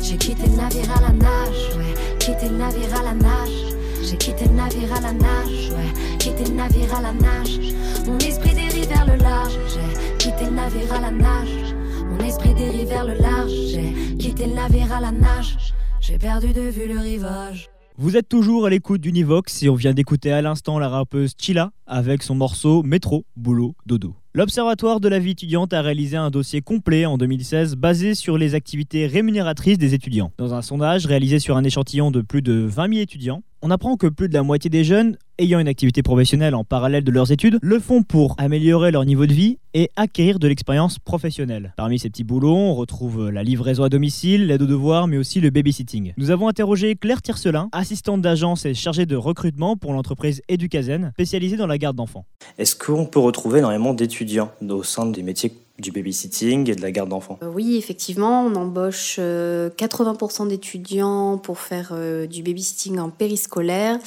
J'ai 0.02 0.16
quitté 0.16 0.46
le 0.46 0.56
navire 0.56 0.96
à 0.96 1.00
la 1.00 1.12
nage, 1.12 1.76
ouais. 1.76 1.94
Quitté 2.18 2.48
le 2.48 2.56
navire 2.56 2.94
à 2.98 3.02
la 3.02 3.14
nage. 3.14 3.74
J'ai 4.02 4.16
quitté 4.16 4.44
le 4.44 4.52
navire 4.52 4.94
à 4.94 5.00
la 5.00 5.12
nage, 5.12 5.70
ouais. 5.70 6.16
Quitté 6.18 6.44
le 6.44 6.54
navire 6.54 6.94
à 6.94 7.02
la 7.02 7.12
nage. 7.12 7.58
Mon 8.06 8.18
esprit 8.18 8.54
dérive 8.54 8.88
vers 8.88 9.06
le 9.06 9.16
large. 9.16 9.58
J'ai 9.68 10.16
quitté 10.18 10.44
le 10.44 10.50
navire 10.50 10.92
à 10.92 11.00
la 11.00 11.10
nage. 11.10 11.74
Mon 12.10 12.24
esprit 12.24 12.54
dérive 12.54 12.88
vers 12.88 13.04
le 13.04 13.14
large. 13.14 13.52
J'ai 13.72 14.16
quitté 14.18 14.46
le 14.46 14.54
navire 14.54 14.92
à 14.92 15.00
la 15.00 15.12
nage. 15.12 15.56
J'ai 16.00 16.18
perdu 16.18 16.52
de 16.52 16.62
vue 16.62 16.88
le 16.88 17.00
rivage. 17.00 17.68
Vous 18.00 18.16
êtes 18.16 18.28
toujours 18.28 18.64
à 18.64 18.70
l'écoute 18.70 19.00
d'Univox 19.00 19.64
et 19.64 19.68
on 19.68 19.74
vient 19.74 19.92
d'écouter 19.92 20.30
à 20.30 20.40
l'instant 20.40 20.78
la 20.78 20.88
rappeuse 20.88 21.32
Chila 21.36 21.72
avec 21.84 22.22
son 22.22 22.36
morceau 22.36 22.84
Métro, 22.84 23.24
Boulot, 23.34 23.74
Dodo. 23.86 24.14
L'Observatoire 24.34 25.00
de 25.00 25.08
la 25.08 25.18
vie 25.18 25.32
étudiante 25.32 25.72
a 25.72 25.82
réalisé 25.82 26.16
un 26.16 26.30
dossier 26.30 26.60
complet 26.60 27.06
en 27.06 27.18
2016 27.18 27.74
basé 27.74 28.14
sur 28.14 28.38
les 28.38 28.54
activités 28.54 29.08
rémunératrices 29.08 29.78
des 29.78 29.94
étudiants. 29.94 30.30
Dans 30.38 30.54
un 30.54 30.62
sondage 30.62 31.06
réalisé 31.06 31.40
sur 31.40 31.56
un 31.56 31.64
échantillon 31.64 32.12
de 32.12 32.20
plus 32.20 32.40
de 32.40 32.52
20 32.52 32.88
000 32.88 33.00
étudiants, 33.00 33.42
on 33.62 33.70
apprend 33.70 33.96
que 33.96 34.06
plus 34.06 34.28
de 34.28 34.34
la 34.34 34.42
moitié 34.42 34.70
des 34.70 34.84
jeunes 34.84 35.16
ayant 35.38 35.58
une 35.60 35.68
activité 35.68 36.02
professionnelle 36.02 36.54
en 36.54 36.64
parallèle 36.64 37.04
de 37.04 37.10
leurs 37.10 37.32
études 37.32 37.58
le 37.62 37.78
font 37.78 38.02
pour 38.02 38.34
améliorer 38.38 38.90
leur 38.90 39.04
niveau 39.04 39.26
de 39.26 39.32
vie 39.32 39.58
et 39.74 39.90
acquérir 39.96 40.38
de 40.38 40.48
l'expérience 40.48 40.98
professionnelle. 40.98 41.74
Parmi 41.76 41.98
ces 41.98 42.10
petits 42.10 42.24
boulots, 42.24 42.56
on 42.56 42.74
retrouve 42.74 43.30
la 43.30 43.42
livraison 43.42 43.84
à 43.84 43.88
domicile, 43.88 44.46
l'aide 44.46 44.62
aux 44.62 44.66
devoirs, 44.66 45.06
mais 45.06 45.16
aussi 45.16 45.40
le 45.40 45.50
babysitting. 45.50 46.12
Nous 46.16 46.30
avons 46.30 46.48
interrogé 46.48 46.96
Claire 46.96 47.22
Tiercelin, 47.22 47.68
assistante 47.72 48.20
d'agence 48.20 48.64
et 48.66 48.74
chargée 48.74 49.06
de 49.06 49.16
recrutement 49.16 49.76
pour 49.76 49.92
l'entreprise 49.92 50.42
Educazen, 50.48 51.10
spécialisée 51.14 51.56
dans 51.56 51.66
la 51.66 51.78
garde 51.78 51.96
d'enfants. 51.96 52.26
Est-ce 52.58 52.74
qu'on 52.74 53.06
peut 53.06 53.20
retrouver 53.20 53.58
énormément 53.60 53.94
d'étudiants 53.94 54.50
au 54.68 54.82
sein 54.82 55.06
des 55.06 55.22
métiers 55.22 55.52
du 55.78 55.92
babysitting 55.92 56.68
et 56.70 56.74
de 56.74 56.82
la 56.82 56.90
garde 56.90 57.08
d'enfants 57.08 57.38
Euh, 57.42 57.50
Oui, 57.54 57.76
effectivement, 57.76 58.44
on 58.44 58.54
embauche 58.54 59.16
euh, 59.18 59.70
80% 59.70 60.48
d'étudiants 60.48 61.38
pour 61.38 61.58
faire 61.60 61.90
euh, 61.92 62.26
du 62.26 62.42
babysitting 62.42 62.98
en 62.98 63.10
périscolaire, 63.10 63.98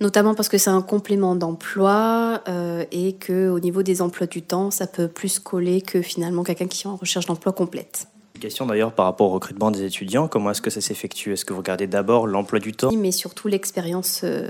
notamment 0.00 0.34
parce 0.34 0.48
que 0.48 0.58
c'est 0.58 0.70
un 0.70 0.82
complément 0.82 1.34
d'emploi 1.34 2.42
euh, 2.48 2.84
et 2.92 3.14
que 3.14 3.48
au 3.48 3.60
niveau 3.60 3.82
des 3.82 4.00
emplois 4.02 4.26
du 4.26 4.42
temps, 4.42 4.70
ça 4.70 4.86
peut 4.86 5.08
plus 5.08 5.38
coller 5.38 5.80
que 5.80 6.02
finalement 6.02 6.44
quelqu'un 6.44 6.66
qui 6.68 6.86
est 6.86 6.90
en 6.90 6.96
recherche 6.96 7.26
d'emploi 7.26 7.52
complète. 7.52 8.06
Question 8.38 8.66
d'ailleurs 8.66 8.92
par 8.92 9.06
rapport 9.06 9.26
au 9.28 9.32
recrutement 9.34 9.72
des 9.72 9.82
étudiants, 9.82 10.28
comment 10.28 10.52
est-ce 10.52 10.62
que 10.62 10.70
ça 10.70 10.80
s'effectue? 10.80 11.32
Est-ce 11.32 11.44
que 11.44 11.52
vous 11.52 11.58
regardez 11.58 11.88
d'abord 11.88 12.28
l'emploi 12.28 12.60
du 12.60 12.72
temps? 12.72 12.90
Mais 12.96 13.10
surtout 13.10 13.48
l'expérience 13.48 14.20
euh, 14.22 14.46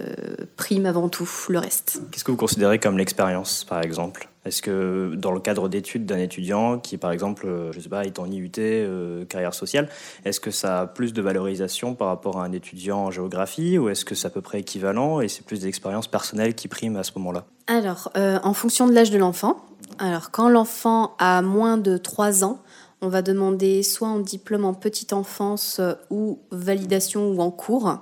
prime 0.56 0.84
avant 0.84 1.08
tout 1.08 1.28
le 1.48 1.58
reste. 1.58 2.02
Qu'est-ce 2.10 2.24
que 2.24 2.30
vous 2.30 2.36
considérez 2.36 2.78
comme 2.78 2.98
l'expérience 2.98 3.64
par 3.64 3.82
exemple? 3.82 4.28
Est-ce 4.48 4.62
que 4.62 5.14
dans 5.14 5.32
le 5.32 5.40
cadre 5.40 5.68
d'études 5.68 6.06
d'un 6.06 6.16
étudiant 6.16 6.78
qui 6.78 6.96
par 6.96 7.12
exemple, 7.12 7.46
euh, 7.46 7.70
je 7.72 7.80
sais 7.80 7.90
pas, 7.90 8.04
est 8.04 8.18
en 8.18 8.24
IUT, 8.30 8.50
euh, 8.56 9.26
carrière 9.26 9.52
sociale, 9.52 9.90
est-ce 10.24 10.40
que 10.40 10.50
ça 10.50 10.80
a 10.80 10.86
plus 10.86 11.12
de 11.12 11.20
valorisation 11.20 11.94
par 11.94 12.08
rapport 12.08 12.40
à 12.40 12.44
un 12.44 12.52
étudiant 12.52 12.98
en 13.00 13.10
géographie 13.10 13.76
ou 13.76 13.90
est-ce 13.90 14.06
que 14.06 14.14
c'est 14.14 14.26
à 14.26 14.30
peu 14.30 14.40
près 14.40 14.60
équivalent 14.60 15.20
et 15.20 15.28
c'est 15.28 15.44
plus 15.44 15.60
des 15.60 15.66
expériences 15.66 16.08
personnelles 16.08 16.54
qui 16.54 16.66
priment 16.66 16.96
à 16.96 17.04
ce 17.04 17.12
moment-là? 17.16 17.44
Alors, 17.66 18.10
euh, 18.16 18.38
en 18.42 18.54
fonction 18.54 18.86
de 18.86 18.94
l'âge 18.94 19.10
de 19.10 19.18
l'enfant, 19.18 19.58
alors 19.98 20.30
quand 20.30 20.48
l'enfant 20.48 21.14
a 21.18 21.42
moins 21.42 21.76
de 21.76 21.98
3 21.98 22.42
ans, 22.42 22.62
on 23.02 23.08
va 23.08 23.20
demander 23.20 23.82
soit 23.82 24.08
un 24.08 24.20
diplôme 24.20 24.64
en 24.64 24.72
petite 24.72 25.12
enfance 25.12 25.78
ou 26.08 26.38
validation 26.50 27.30
ou 27.30 27.40
en 27.42 27.50
cours. 27.50 27.98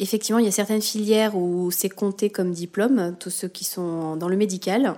Effectivement, 0.00 0.40
il 0.40 0.46
y 0.46 0.48
a 0.48 0.52
certaines 0.52 0.82
filières 0.82 1.36
où 1.36 1.70
c'est 1.70 1.88
compté 1.88 2.28
comme 2.28 2.50
diplôme, 2.50 3.14
tous 3.20 3.30
ceux 3.30 3.48
qui 3.48 3.64
sont 3.64 4.16
dans 4.16 4.28
le 4.28 4.36
médical, 4.36 4.96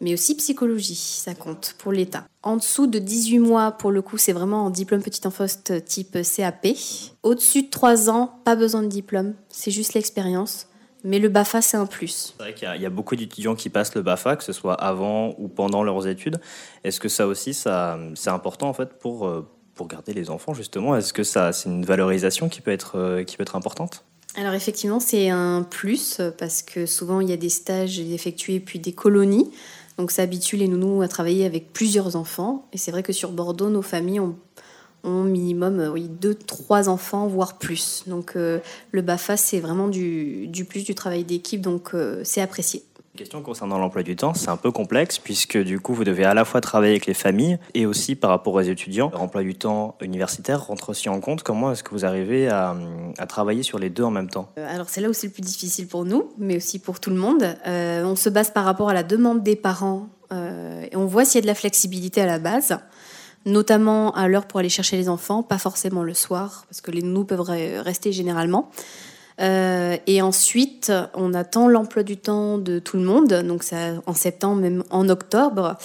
mais 0.00 0.14
aussi 0.14 0.34
psychologie, 0.36 0.94
ça 0.94 1.34
compte 1.34 1.74
pour 1.78 1.92
l'État. 1.92 2.26
En 2.42 2.56
dessous 2.56 2.86
de 2.86 2.98
18 2.98 3.38
mois, 3.38 3.72
pour 3.72 3.90
le 3.90 4.02
coup, 4.02 4.18
c'est 4.18 4.32
vraiment 4.32 4.66
en 4.66 4.70
diplôme 4.70 5.02
petite 5.02 5.26
enfance 5.26 5.62
type 5.86 6.18
CAP. 6.22 6.68
Au-dessus 7.22 7.62
de 7.62 7.70
3 7.70 8.10
ans, 8.10 8.40
pas 8.44 8.56
besoin 8.56 8.82
de 8.82 8.88
diplôme, 8.88 9.34
c'est 9.48 9.70
juste 9.70 9.94
l'expérience. 9.94 10.68
Mais 11.04 11.20
le 11.20 11.28
BAFA, 11.28 11.62
c'est 11.62 11.76
un 11.76 11.86
plus. 11.86 12.34
C'est 12.36 12.42
vrai 12.42 12.54
qu'il 12.54 12.68
y 12.76 12.82
y, 12.82 12.86
a 12.86 12.90
beaucoup 12.90 13.14
d'étudiants 13.14 13.54
qui 13.54 13.70
passent 13.70 13.94
le 13.94 14.02
BAFA, 14.02 14.34
que 14.34 14.42
ce 14.42 14.52
soit 14.52 14.74
avant 14.74 15.36
ou 15.38 15.46
pendant 15.46 15.84
leurs 15.84 16.08
études. 16.08 16.40
Est-ce 16.82 16.98
que 16.98 17.08
ça 17.08 17.28
aussi, 17.28 17.54
ça, 17.54 17.98
c'est 18.16 18.30
important 18.30 18.68
en 18.68 18.72
fait 18.72 18.98
pour, 18.98 19.26
euh, 19.26 19.48
pour 19.74 19.86
garder 19.86 20.12
les 20.14 20.30
enfants 20.30 20.52
justement? 20.52 20.96
Est-ce 20.96 21.12
que 21.12 21.22
ça, 21.22 21.52
c'est 21.52 21.68
une 21.68 21.84
valorisation 21.84 22.48
qui 22.48 22.60
peut 22.60 22.72
être, 22.72 22.98
euh, 22.98 23.22
qui 23.22 23.36
peut 23.36 23.42
être 23.42 23.54
importante? 23.54 24.04
Alors 24.36 24.52
effectivement, 24.52 25.00
c'est 25.00 25.30
un 25.30 25.62
plus 25.62 26.20
parce 26.38 26.62
que 26.62 26.86
souvent 26.86 27.20
il 27.20 27.30
y 27.30 27.32
a 27.32 27.38
des 27.38 27.48
stages 27.48 27.98
effectués 28.00 28.60
puis 28.60 28.78
des 28.78 28.92
colonies. 28.92 29.50
Donc 29.98 30.10
ça 30.10 30.22
habitue 30.22 30.56
les 30.56 30.68
nounous 30.68 31.02
à 31.02 31.08
travailler 31.08 31.46
avec 31.46 31.72
plusieurs 31.72 32.16
enfants. 32.16 32.68
Et 32.72 32.78
c'est 32.78 32.90
vrai 32.90 33.02
que 33.02 33.12
sur 33.12 33.32
Bordeaux, 33.32 33.70
nos 33.70 33.82
familles 33.82 34.20
ont, 34.20 34.36
ont 35.04 35.24
minimum 35.24 35.80
euh, 35.80 35.90
oui, 35.90 36.08
deux, 36.08 36.34
trois 36.34 36.88
enfants, 36.88 37.26
voire 37.26 37.58
plus. 37.58 38.04
Donc 38.06 38.34
euh, 38.36 38.58
le 38.92 39.02
BAFA, 39.02 39.36
c'est 39.36 39.60
vraiment 39.60 39.88
du, 39.88 40.48
du 40.48 40.64
plus 40.64 40.84
du 40.84 40.94
travail 40.94 41.24
d'équipe, 41.24 41.60
donc 41.60 41.94
euh, 41.94 42.20
c'est 42.24 42.40
apprécié. 42.40 42.82
Question 43.16 43.40
concernant 43.40 43.78
l'emploi 43.78 44.02
du 44.02 44.14
temps, 44.14 44.34
c'est 44.34 44.50
un 44.50 44.58
peu 44.58 44.70
complexe 44.70 45.18
puisque 45.18 45.56
du 45.56 45.80
coup 45.80 45.94
vous 45.94 46.04
devez 46.04 46.24
à 46.24 46.34
la 46.34 46.44
fois 46.44 46.60
travailler 46.60 46.92
avec 46.92 47.06
les 47.06 47.14
familles 47.14 47.58
et 47.72 47.86
aussi 47.86 48.14
par 48.14 48.28
rapport 48.28 48.52
aux 48.54 48.60
étudiants. 48.60 49.10
L'emploi 49.14 49.42
du 49.42 49.54
temps 49.54 49.96
universitaire 50.02 50.66
rentre 50.66 50.90
aussi 50.90 51.08
en 51.08 51.18
compte. 51.20 51.42
Comment 51.42 51.72
est-ce 51.72 51.82
que 51.82 51.90
vous 51.90 52.04
arrivez 52.04 52.48
à, 52.48 52.76
travailler 53.26 53.62
sur 53.62 53.78
les 53.78 53.88
deux 53.88 54.02
en 54.04 54.10
même 54.10 54.28
temps? 54.28 54.50
Euh, 54.58 54.74
Alors 54.74 54.90
c'est 54.90 55.00
là 55.00 55.08
où 55.08 55.14
c'est 55.14 55.28
le 55.28 55.32
plus 55.32 55.40
difficile 55.40 55.86
pour 55.88 56.04
nous, 56.04 56.30
mais 56.36 56.58
aussi 56.58 56.78
pour 56.78 57.00
tout 57.00 57.08
le 57.10 57.16
monde. 57.16 57.56
Euh, 57.66 58.04
on 58.04 58.16
se 58.16 58.28
base 58.28 58.50
par 58.50 58.64
rapport 58.64 58.90
à 58.90 58.94
la 58.94 59.02
demande 59.02 59.42
des 59.42 59.56
parents 59.56 60.08
euh, 60.32 60.84
et 60.90 60.94
on 60.96 61.06
voit 61.06 61.24
s'il 61.24 61.36
y 61.36 61.38
a 61.38 61.42
de 61.42 61.46
la 61.46 61.54
flexibilité 61.54 62.20
à 62.20 62.26
la 62.26 62.38
base, 62.38 62.78
notamment 63.46 64.12
à 64.14 64.28
l'heure 64.28 64.46
pour 64.46 64.60
aller 64.60 64.68
chercher 64.68 64.98
les 64.98 65.08
enfants, 65.08 65.42
pas 65.42 65.58
forcément 65.58 66.02
le 66.02 66.14
soir, 66.14 66.66
parce 66.68 66.82
que 66.82 66.90
les 66.90 67.00
nounous 67.00 67.24
peuvent 67.24 67.40
re- 67.40 67.80
rester 67.80 68.12
généralement. 68.12 68.70
Euh, 69.40 69.96
et 70.06 70.22
ensuite, 70.22 70.92
on 71.14 71.34
attend 71.34 71.68
l'emploi 71.68 72.02
du 72.02 72.16
temps 72.16 72.58
de 72.58 72.78
tout 72.78 72.96
le 72.96 73.02
monde, 73.02 73.32
donc 73.46 73.62
ça 73.62 73.76
en 74.06 74.14
septembre, 74.14 74.62
même 74.62 74.82
en 74.90 75.08
octobre. 75.08 75.76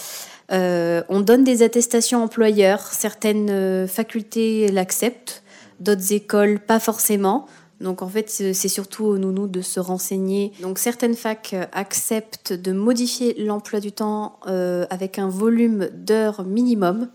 Euh, 0.52 1.02
on 1.08 1.20
donne 1.20 1.44
des 1.44 1.62
attestations 1.62 2.22
employeurs, 2.22 2.80
certaines 2.80 3.50
euh, 3.50 3.86
facultés 3.86 4.68
l'acceptent, 4.68 5.42
d'autres 5.80 6.12
écoles 6.12 6.60
pas 6.60 6.78
forcément. 6.78 7.46
Donc 7.80 8.02
en 8.02 8.08
fait, 8.08 8.30
c'est 8.30 8.68
surtout 8.68 9.04
aux 9.04 9.18
nounous 9.18 9.48
de 9.48 9.60
se 9.60 9.80
renseigner. 9.80 10.52
Donc 10.60 10.78
certaines 10.78 11.14
facs 11.14 11.56
acceptent 11.72 12.52
de 12.52 12.70
modifier 12.70 13.34
l'emploi 13.42 13.80
du 13.80 13.90
temps 13.90 14.38
euh, 14.46 14.86
avec 14.90 15.18
un 15.18 15.28
volume 15.28 15.88
d'heures 15.92 16.44
minimum. 16.44 17.08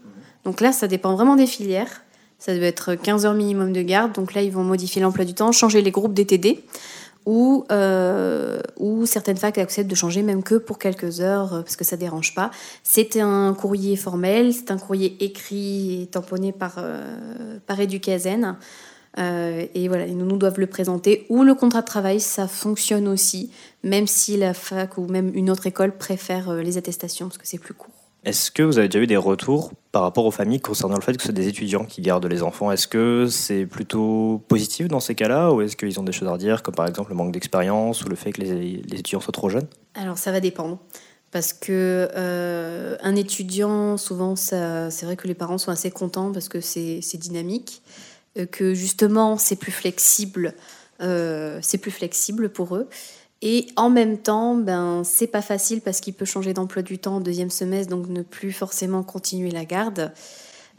Donc 0.44 0.60
là, 0.60 0.74
ça 0.74 0.88
dépend 0.88 1.16
vraiment 1.16 1.38
des 1.38 1.48
filières. 1.48 2.04
Ça 2.40 2.56
doit 2.56 2.66
être 2.66 2.96
15 2.96 3.26
heures 3.26 3.34
minimum 3.34 3.74
de 3.74 3.82
garde. 3.82 4.14
Donc 4.14 4.34
là, 4.34 4.42
ils 4.42 4.52
vont 4.52 4.64
modifier 4.64 5.02
l'emploi 5.02 5.26
du 5.26 5.34
temps, 5.34 5.52
changer 5.52 5.82
les 5.82 5.92
groupes 5.92 6.14
DTD. 6.14 6.64
Ou, 7.26 7.66
euh, 7.74 8.62
ou 8.78 9.06
certaines 9.06 9.36
facs 9.36 9.58
acceptent 9.58 9.90
de 9.90 9.96
changer 9.96 10.22
même 10.22 10.44
que 10.44 10.56
pour 10.56 10.80
quelques 10.80 11.20
heures, 11.20 11.56
euh, 11.56 11.62
parce 11.62 11.76
que 11.76 11.84
ça 11.84 11.98
dérange 11.98 12.34
pas. 12.34 12.52
C'est 12.84 13.20
un 13.20 13.54
courrier 13.54 13.98
formel, 13.98 14.54
c'est 14.54 14.72
un 14.72 14.78
courrier 14.78 15.18
écrit 15.20 16.04
et 16.04 16.06
tamponné 16.06 16.54
par, 16.54 16.76
euh, 16.78 17.58
par 17.66 17.82
Educazen. 17.82 18.56
Euh, 19.18 19.66
et 19.74 19.88
voilà, 19.88 20.06
les 20.06 20.14
nounous 20.14 20.38
doivent 20.38 20.60
le 20.60 20.68
présenter. 20.68 21.26
Ou 21.30 21.44
le 21.44 21.56
contrat 21.56 21.82
de 21.82 21.88
travail, 21.88 22.20
ça 22.20 22.48
fonctionne 22.48 23.08
aussi, 23.08 23.52
même 23.84 24.08
si 24.08 24.38
la 24.38 24.54
fac 24.54 24.98
ou 24.98 25.08
même 25.08 25.32
une 25.34 25.50
autre 25.50 25.68
école 25.68 25.98
préfère 25.98 26.50
euh, 26.50 26.62
les 26.62 26.78
attestations, 26.78 27.28
parce 27.28 27.38
que 27.38 27.48
c'est 27.48 27.58
plus 27.58 27.74
court. 27.74 27.97
Est-ce 28.28 28.52
que 28.52 28.62
vous 28.62 28.78
avez 28.78 28.90
déjà 28.90 29.02
eu 29.02 29.08
des 29.08 29.16
retours 29.16 29.72
par 29.94 30.02
rapport 30.02 30.26
aux 30.26 30.32
familles 30.32 30.60
concernant 30.60 30.98
le 30.98 31.02
fait 31.02 31.16
que 31.16 31.22
ce 31.22 31.28
sont 31.28 31.34
des 31.34 31.48
étudiants 31.48 31.86
qui 31.86 32.02
gardent 32.02 32.26
les 32.26 32.44
enfants? 32.44 32.70
Est-ce 32.74 32.86
que 32.86 33.28
c'est 33.30 33.66
plutôt 33.66 34.44
positif 34.50 34.90
dans 34.90 35.00
ces 35.00 35.16
cas-là 35.16 35.54
ou 35.54 35.62
est-ce 35.62 35.78
qu'ils 35.78 35.98
ont 35.98 36.04
des 36.04 36.12
choses 36.12 36.28
à 36.28 36.34
redire, 36.34 36.62
comme 36.62 36.76
par 36.76 36.86
exemple 36.86 37.12
le 37.12 37.16
manque 37.16 37.32
d'expérience 37.32 38.04
ou 38.04 38.10
le 38.10 38.18
fait 38.18 38.34
que 38.34 38.42
les, 38.42 38.82
étudiants 38.92 39.22
soient 39.22 39.32
trop 39.32 39.48
jeunes? 39.48 39.68
Alors 39.96 40.18
ça 40.18 40.34
va 40.34 40.42
dépendre. 40.42 40.78
Parce 41.32 41.54
que 41.54 42.10
euh, 42.18 42.98
un 43.02 43.16
étudiant, 43.16 43.96
souvent, 43.96 44.36
c'est 44.36 45.04
vrai 45.04 45.16
que 45.16 45.30
les 45.30 45.34
parents 45.34 45.58
sont 45.58 45.72
assez 45.72 45.90
contents 45.90 46.34
parce 46.34 46.50
que 46.50 46.60
c'est 46.60 47.00
c'est 47.02 47.18
dynamique, 47.18 47.82
euh, 48.38 48.46
que 48.46 48.74
justement 48.74 49.38
c'est 49.38 49.56
plus 49.56 49.72
flexible, 49.72 50.54
euh, 51.00 51.60
c'est 51.62 51.78
plus 51.78 51.92
flexible 51.92 52.50
pour 52.50 52.76
eux. 52.76 52.90
Et 53.42 53.68
en 53.76 53.90
même 53.90 54.18
temps, 54.18 54.56
ben 54.56 55.04
c'est 55.04 55.28
pas 55.28 55.42
facile 55.42 55.82
parce 55.82 56.00
qu'il 56.00 56.14
peut 56.14 56.26
changer 56.26 56.54
d'emploi 56.54 56.82
du 56.82 56.98
temps 56.98 57.18
en 57.18 57.20
deuxième 57.20 57.52
semestre, 57.52 57.92
donc 57.92 58.10
ne 58.10 58.24
plus 58.24 58.52
forcément 58.52 59.04
continuer 59.04 59.52
la 59.52 59.66
garde. 59.66 60.12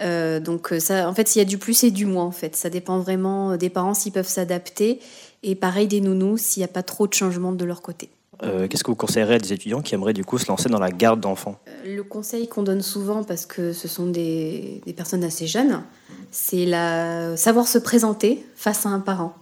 Euh, 0.01 0.41
donc 0.41 0.73
euh, 0.73 0.81
ça, 0.81 1.09
en 1.09 1.15
fait, 1.15 1.35
il 1.35 1.39
y 1.39 1.43
a 1.43 1.45
du 1.45 1.59
plus 1.59 1.85
et 1.85 1.91
du 1.91 2.07
moins 2.07 2.25
en 2.25 2.33
fait. 2.33 2.57
Ça 2.57 2.71
dépend 2.71 2.99
vraiment 2.99 3.57
des 3.57 3.71
parents 3.71 3.95
s'ils 3.95 4.13
peuvent 4.13 4.29
s'adapter. 4.29 5.01
Et 5.45 5.55
pareil 5.55 5.87
des 5.87 6.01
nounous 6.01 6.37
s'il 6.37 6.61
n'y 6.61 6.65
a 6.65 6.69
pas 6.69 6.83
trop 6.83 7.07
de 7.07 7.15
changements 7.15 7.53
de 7.53 7.65
leur 7.65 7.81
côté. 7.81 8.11
Euh, 8.43 8.69
Qu'est-ce 8.69 8.85
que 8.85 8.91
vous 8.91 8.97
conseillerez 8.97 9.37
à 9.37 9.39
des 9.39 9.53
étudiants 9.53 9.83
qui 9.83 9.95
aimeraient 9.95 10.13
du 10.13 10.25
coup 10.25 10.39
se 10.39 10.47
lancer 10.47 10.69
dans 10.69 10.79
la 10.79 10.91
garde 10.91 11.21
d'enfants? 11.21 11.59
Le 11.85 12.03
conseil 12.03 12.49
qu'on 12.49 12.63
donne 12.63 12.83
souvent, 12.83 13.25
parce 13.25 13.47
que 13.47 13.73
ce 13.73 13.89
sont 13.89 14.07
des, 14.07 14.81
des 14.87 14.93
personnes 14.93 15.25
assez 15.25 15.47
jeunes, 15.47 15.83
c'est 16.31 16.67
la, 16.67 17.37
savoir 17.37 17.67
se 17.67 17.79
présenter 17.79 18.45
face 18.55 18.87
à 18.87 18.91
un 18.91 19.01
parent. 19.01 19.35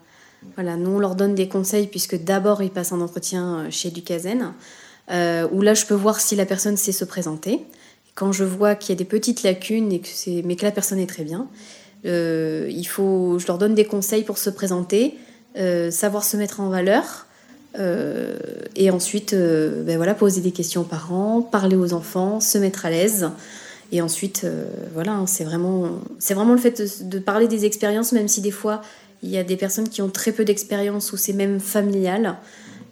Voilà, 0.54 0.76
nous 0.76 0.90
on 0.90 0.98
leur 0.98 1.14
donne 1.14 1.34
des 1.34 1.48
conseils 1.48 1.86
puisque 1.86 2.22
d'abord 2.22 2.62
ils 2.62 2.70
passent 2.70 2.92
un 2.92 3.00
entretien 3.00 3.68
chez 3.70 3.90
Ducazen, 3.90 4.52
euh, 5.10 5.48
où 5.52 5.62
là 5.62 5.74
je 5.74 5.86
peux 5.86 5.94
voir 5.94 6.20
si 6.20 6.36
la 6.36 6.46
personne 6.46 6.76
sait 6.76 6.92
se 6.92 7.04
présenter. 7.04 7.60
Quand 8.14 8.32
je 8.32 8.44
vois 8.44 8.74
qu'il 8.74 8.90
y 8.90 8.92
a 8.92 8.96
des 8.96 9.04
petites 9.04 9.42
lacunes 9.42 9.92
et 9.92 10.00
que 10.00 10.08
c'est, 10.10 10.42
mais 10.44 10.56
que 10.56 10.64
la 10.64 10.72
personne 10.72 10.98
est 10.98 11.06
très 11.06 11.24
bien, 11.24 11.48
euh, 12.06 12.66
il 12.70 12.86
faut, 12.86 13.38
je 13.38 13.46
leur 13.46 13.58
donne 13.58 13.74
des 13.74 13.84
conseils 13.84 14.22
pour 14.22 14.38
se 14.38 14.50
présenter, 14.50 15.14
euh, 15.56 15.90
savoir 15.90 16.24
se 16.24 16.36
mettre 16.36 16.60
en 16.60 16.68
valeur. 16.68 17.26
Euh, 17.78 18.38
et 18.74 18.90
ensuite, 18.90 19.34
euh, 19.34 19.82
ben 19.82 19.96
voilà, 19.96 20.14
poser 20.14 20.40
des 20.40 20.52
questions 20.52 20.82
aux 20.82 20.84
parents, 20.84 21.42
parler 21.42 21.76
aux 21.76 21.92
enfants, 21.92 22.40
se 22.40 22.58
mettre 22.58 22.86
à 22.86 22.90
l'aise. 22.90 23.30
Et 23.92 24.02
ensuite, 24.02 24.42
euh, 24.44 24.66
voilà, 24.94 25.12
hein, 25.12 25.26
c'est 25.26 25.44
vraiment, 25.44 26.00
c'est 26.18 26.34
vraiment 26.34 26.52
le 26.52 26.58
fait 26.58 27.06
de 27.08 27.18
parler 27.18 27.48
des 27.48 27.64
expériences, 27.64 28.12
même 28.12 28.28
si 28.28 28.40
des 28.40 28.50
fois 28.50 28.82
il 29.26 29.32
y 29.32 29.38
a 29.38 29.44
des 29.44 29.56
personnes 29.56 29.88
qui 29.88 30.00
ont 30.02 30.08
très 30.08 30.32
peu 30.32 30.44
d'expérience 30.44 31.12
ou 31.12 31.16
c'est 31.16 31.32
même 31.32 31.58
familial, 31.60 32.36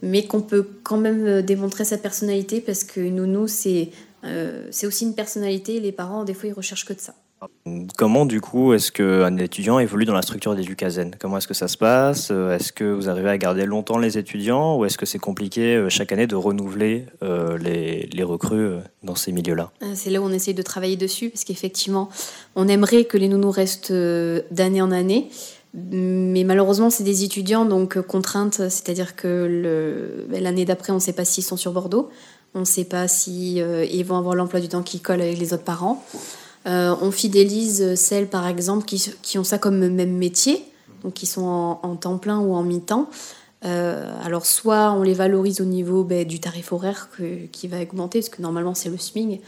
mais 0.02 0.26
qu'on 0.26 0.42
peut 0.42 0.66
quand 0.82 0.98
même 0.98 1.26
euh, 1.26 1.42
démontrer 1.42 1.84
sa 1.84 1.96
personnalité 1.96 2.60
parce 2.60 2.84
que 2.84 3.00
nounou, 3.00 3.46
c'est 3.46 3.90
euh, 4.24 4.68
aussi 4.82 5.04
une 5.04 5.14
personnalité. 5.14 5.76
Et 5.76 5.80
les 5.80 5.92
parents, 5.92 6.24
des 6.24 6.34
fois, 6.34 6.48
ils 6.48 6.52
recherchent 6.52 6.84
que 6.84 6.92
de 6.92 7.00
ça. 7.00 7.14
Comment 7.96 8.26
du 8.26 8.40
coup 8.40 8.72
est-ce 8.72 8.92
qu'un 8.92 9.36
étudiant 9.36 9.78
évolue 9.78 10.04
dans 10.04 10.14
la 10.14 10.22
structure 10.22 10.54
d'Educazen 10.54 11.16
Comment 11.18 11.38
est-ce 11.38 11.48
que 11.48 11.54
ça 11.54 11.68
se 11.68 11.76
passe? 11.76 12.28
Euh, 12.30 12.56
Est-ce 12.56 12.72
que 12.72 12.84
vous 12.84 13.08
arrivez 13.08 13.28
à 13.28 13.38
garder 13.38 13.66
longtemps 13.66 13.98
les 13.98 14.18
étudiants 14.18 14.78
ou 14.78 14.84
est-ce 14.84 14.98
que 14.98 15.06
c'est 15.06 15.18
compliqué 15.18 15.76
euh, 15.76 15.88
chaque 15.88 16.12
année 16.12 16.26
de 16.26 16.36
renouveler 16.36 17.06
euh, 17.22 17.58
les, 17.58 18.08
les 18.12 18.22
recrues 18.22 18.76
dans 19.02 19.14
ces 19.14 19.32
milieux-là? 19.32 19.72
C'est 19.94 20.10
là 20.10 20.20
où 20.20 20.24
on 20.24 20.32
essaye 20.32 20.54
de 20.54 20.62
travailler 20.62 20.96
dessus, 20.96 21.30
parce 21.30 21.44
qu'effectivement, 21.44 22.08
on 22.54 22.68
aimerait 22.68 23.04
que 23.04 23.18
les 23.18 23.28
nounous 23.28 23.50
restent 23.50 23.92
d'année 23.92 24.82
en 24.82 24.90
année, 24.90 25.28
mais 25.76 26.44
malheureusement, 26.44 26.88
c'est 26.88 27.02
des 27.02 27.24
étudiants, 27.24 27.64
donc 27.64 27.96
euh, 27.96 28.02
contraintes, 28.02 28.54
c'est-à-dire 28.54 29.16
que 29.16 30.24
ben, 30.28 30.40
l'année 30.40 30.64
d'après, 30.64 30.92
on 30.92 30.96
ne 30.96 31.00
sait 31.00 31.12
pas 31.12 31.24
s'ils 31.24 31.42
sont 31.42 31.56
sur 31.56 31.72
Bordeaux, 31.72 32.10
on 32.54 32.60
ne 32.60 32.64
sait 32.64 32.84
pas 32.84 33.08
si 33.08 33.60
euh, 33.60 33.84
ils 33.84 34.04
vont 34.04 34.16
avoir 34.16 34.36
l'emploi 34.36 34.60
du 34.60 34.68
temps 34.68 34.84
qui 34.84 35.00
colle 35.00 35.20
avec 35.20 35.36
les 35.36 35.52
autres 35.52 35.64
parents. 35.64 36.04
Euh, 36.66 36.94
on 37.02 37.10
fidélise 37.10 37.96
celles, 37.96 38.28
par 38.28 38.46
exemple, 38.46 38.84
qui, 38.84 39.38
ont 39.38 39.44
ça 39.44 39.58
comme 39.58 39.88
même 39.88 40.16
métier, 40.16 40.64
donc 41.02 41.14
qui 41.14 41.26
sont 41.26 41.42
en, 41.42 41.80
en 41.82 41.96
temps 41.96 42.18
plein 42.18 42.38
ou 42.38 42.54
en 42.54 42.62
mi-temps. 42.62 43.10
alors 43.62 44.46
soit 44.46 44.92
on 44.92 45.02
les 45.02 45.14
valorise 45.14 45.60
au 45.60 45.64
niveau 45.64 46.04
ben, 46.04 46.24
du 46.24 46.38
tarif 46.38 46.72
horaire 46.72 47.08
qui 47.50 47.66
va 47.66 47.82
augmenter, 47.82 48.20
parce 48.20 48.28
que 48.28 48.40
normalement 48.40 48.74
c'est 48.74 48.90
le 48.90 48.96
SMIG, 48.96 49.40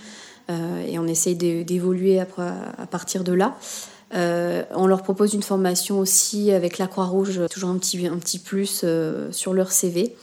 et 0.48 0.98
on 0.98 1.06
essaye 1.06 1.36
d'évoluer 1.36 2.18
à 2.18 2.86
partir 2.90 3.22
de 3.22 3.32
là. 3.32 3.56
On 4.12 4.86
leur 4.86 5.02
propose 5.02 5.34
une 5.34 5.42
formation 5.42 5.98
aussi 5.98 6.52
avec 6.52 6.78
la 6.78 6.86
Croix-Rouge, 6.86 7.40
toujours 7.50 7.70
un 7.70 7.78
petit, 7.78 8.06
un 8.06 8.18
plus 8.38 8.84
sur 9.30 9.52
leur 9.52 9.72
CV. 9.72 10.14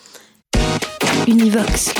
Univox, 1.27 1.93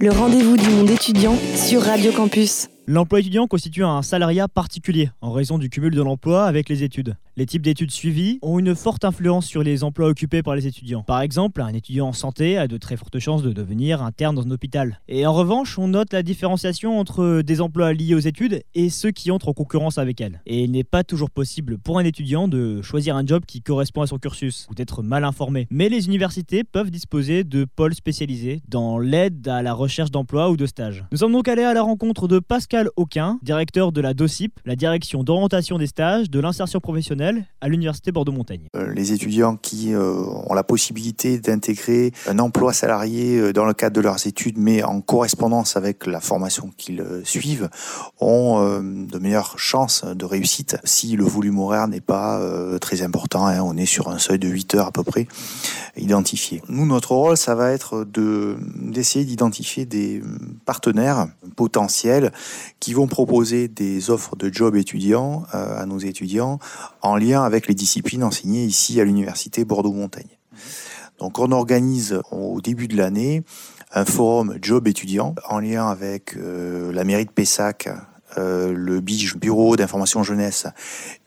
le 0.00 0.10
rendez-vous 0.10 0.56
du 0.56 0.68
monde 0.68 0.90
étudiant 0.90 1.36
sur 1.56 1.82
Radio 1.82 2.12
Campus. 2.12 2.68
L'emploi 2.88 3.20
étudiant 3.20 3.46
constitue 3.46 3.84
un 3.84 4.02
salariat 4.02 4.48
particulier 4.48 5.10
en 5.20 5.30
raison 5.30 5.56
du 5.56 5.70
cumul 5.70 5.94
de 5.94 6.02
l'emploi 6.02 6.46
avec 6.46 6.68
les 6.68 6.82
études. 6.82 7.16
Les 7.36 7.46
types 7.46 7.62
d'études 7.62 7.92
suivies 7.92 8.40
ont 8.42 8.58
une 8.58 8.74
forte 8.74 9.04
influence 9.04 9.46
sur 9.46 9.62
les 9.62 9.84
emplois 9.84 10.08
occupés 10.08 10.42
par 10.42 10.56
les 10.56 10.66
étudiants. 10.66 11.04
Par 11.04 11.22
exemple, 11.22 11.62
un 11.62 11.72
étudiant 11.72 12.08
en 12.08 12.12
santé 12.12 12.58
a 12.58 12.66
de 12.66 12.76
très 12.76 12.96
fortes 12.96 13.20
chances 13.20 13.42
de 13.42 13.52
devenir 13.52 14.02
interne 14.02 14.34
dans 14.34 14.42
un 14.42 14.50
hôpital. 14.50 15.00
Et 15.08 15.24
en 15.26 15.32
revanche, 15.32 15.78
on 15.78 15.88
note 15.88 16.12
la 16.12 16.24
différenciation 16.24 16.98
entre 16.98 17.40
des 17.42 17.60
emplois 17.60 17.92
liés 17.94 18.16
aux 18.16 18.18
études 18.18 18.64
et 18.74 18.90
ceux 18.90 19.12
qui 19.12 19.30
entrent 19.30 19.48
en 19.48 19.54
concurrence 19.54 19.96
avec 19.96 20.20
elles. 20.20 20.42
Et 20.44 20.64
il 20.64 20.72
n'est 20.72 20.84
pas 20.84 21.04
toujours 21.04 21.30
possible 21.30 21.78
pour 21.78 22.00
un 22.00 22.04
étudiant 22.04 22.48
de 22.48 22.82
choisir 22.82 23.16
un 23.16 23.24
job 23.24 23.44
qui 23.46 23.62
correspond 23.62 24.02
à 24.02 24.08
son 24.08 24.18
cursus 24.18 24.66
ou 24.70 24.74
d'être 24.74 25.04
mal 25.04 25.24
informé. 25.24 25.68
Mais 25.70 25.88
les 25.88 26.06
universités 26.06 26.64
peuvent 26.64 26.90
disposer 26.90 27.44
de 27.44 27.64
pôles 27.64 27.94
spécialisés 27.94 28.60
dans 28.68 28.98
l'aide 28.98 29.46
à 29.46 29.62
la 29.62 29.72
recherche 29.72 30.10
d'emploi 30.10 30.50
ou 30.50 30.56
de 30.56 30.66
stage. 30.66 31.04
Nous 31.12 31.18
sommes 31.18 31.32
donc 31.32 31.46
allés 31.46 31.62
à 31.62 31.72
la 31.72 31.82
rencontre 31.82 32.28
de 32.28 32.40
Pascal 32.40 32.71
Auquin, 32.96 33.38
directeur 33.42 33.92
de 33.92 34.00
la 34.00 34.14
DOCIP, 34.14 34.58
la 34.64 34.76
direction 34.76 35.22
d'orientation 35.24 35.78
des 35.78 35.86
stages, 35.86 36.30
de 36.30 36.40
l'insertion 36.40 36.80
professionnelle 36.80 37.46
à 37.60 37.68
l'Université 37.68 38.12
Bordeaux-Montaigne. 38.12 38.68
Euh, 38.76 38.92
les 38.94 39.12
étudiants 39.12 39.56
qui 39.56 39.92
euh, 39.92 40.14
ont 40.46 40.54
la 40.54 40.64
possibilité 40.64 41.38
d'intégrer 41.38 42.12
un 42.26 42.38
emploi 42.38 42.72
salarié 42.72 43.38
euh, 43.38 43.52
dans 43.52 43.66
le 43.66 43.74
cadre 43.74 43.94
de 43.96 44.00
leurs 44.00 44.26
études, 44.26 44.56
mais 44.56 44.82
en 44.82 45.02
correspondance 45.02 45.76
avec 45.76 46.06
la 46.06 46.20
formation 46.20 46.70
qu'ils 46.76 47.04
suivent, 47.24 47.68
ont 48.20 48.60
de 48.62 49.18
meilleures 49.18 49.58
chances 49.58 50.04
de 50.04 50.24
réussite 50.24 50.78
si 50.84 51.16
le 51.16 51.24
volume 51.24 51.58
horaire 51.58 51.88
n'est 51.88 52.00
pas 52.00 52.40
très 52.80 53.02
important. 53.02 53.46
Hein. 53.46 53.60
on 53.62 53.76
est 53.76 53.86
sur 53.86 54.08
un 54.08 54.18
seuil 54.18 54.38
de 54.38 54.48
8 54.48 54.74
heures 54.76 54.86
à 54.86 54.92
peu 54.92 55.02
près 55.02 55.26
identifié. 55.96 56.62
Nous, 56.68 56.86
notre 56.86 57.12
rôle, 57.12 57.36
ça 57.36 57.54
va 57.54 57.70
être 57.70 58.04
de, 58.04 58.56
d'essayer 58.76 59.24
d'identifier 59.24 59.84
des 59.84 60.22
partenaires 60.64 61.28
potentiels 61.56 62.32
qui 62.80 62.94
vont 62.94 63.06
proposer 63.06 63.68
des 63.68 64.10
offres 64.10 64.34
de 64.36 64.52
job 64.52 64.76
étudiants 64.76 65.44
à 65.52 65.86
nos 65.86 65.98
étudiants 65.98 66.58
en 67.00 67.12
en 67.12 67.16
lien 67.16 67.44
avec 67.44 67.68
les 67.68 67.74
disciplines 67.74 68.24
enseignées 68.24 68.64
ici 68.64 69.00
à 69.00 69.04
l'université 69.04 69.64
Bordeaux-Montaigne. 69.64 70.38
Donc 71.18 71.38
on 71.38 71.52
organise 71.52 72.20
au 72.30 72.60
début 72.60 72.88
de 72.88 72.96
l'année 72.96 73.44
un 73.92 74.06
forum 74.06 74.56
job 74.60 74.88
étudiant 74.88 75.34
en 75.48 75.60
lien 75.60 75.86
avec 75.86 76.36
euh, 76.36 76.90
la 76.92 77.04
mairie 77.04 77.26
de 77.26 77.30
Pessac, 77.30 77.90
euh, 78.38 78.72
le 78.74 79.00
BIJ, 79.00 79.36
Bureau 79.36 79.76
d'information 79.76 80.22
jeunesse, 80.22 80.66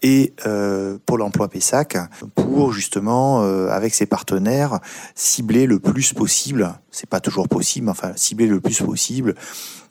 et 0.01 0.33
euh, 0.47 0.97
Pôle 1.05 1.21
emploi 1.21 1.47
Pessac, 1.47 1.95
pour 2.33 2.73
justement, 2.73 3.43
avec 3.69 3.93
ses 3.93 4.07
partenaires, 4.07 4.79
cibler 5.13 5.67
le 5.67 5.79
plus 5.79 6.13
possible, 6.13 6.73
c'est 6.89 7.09
pas 7.09 7.19
toujours 7.19 7.47
possible, 7.47 7.89
enfin 7.89 8.13
cibler 8.15 8.47
le 8.47 8.59
plus 8.59 8.81
possible 8.81 9.35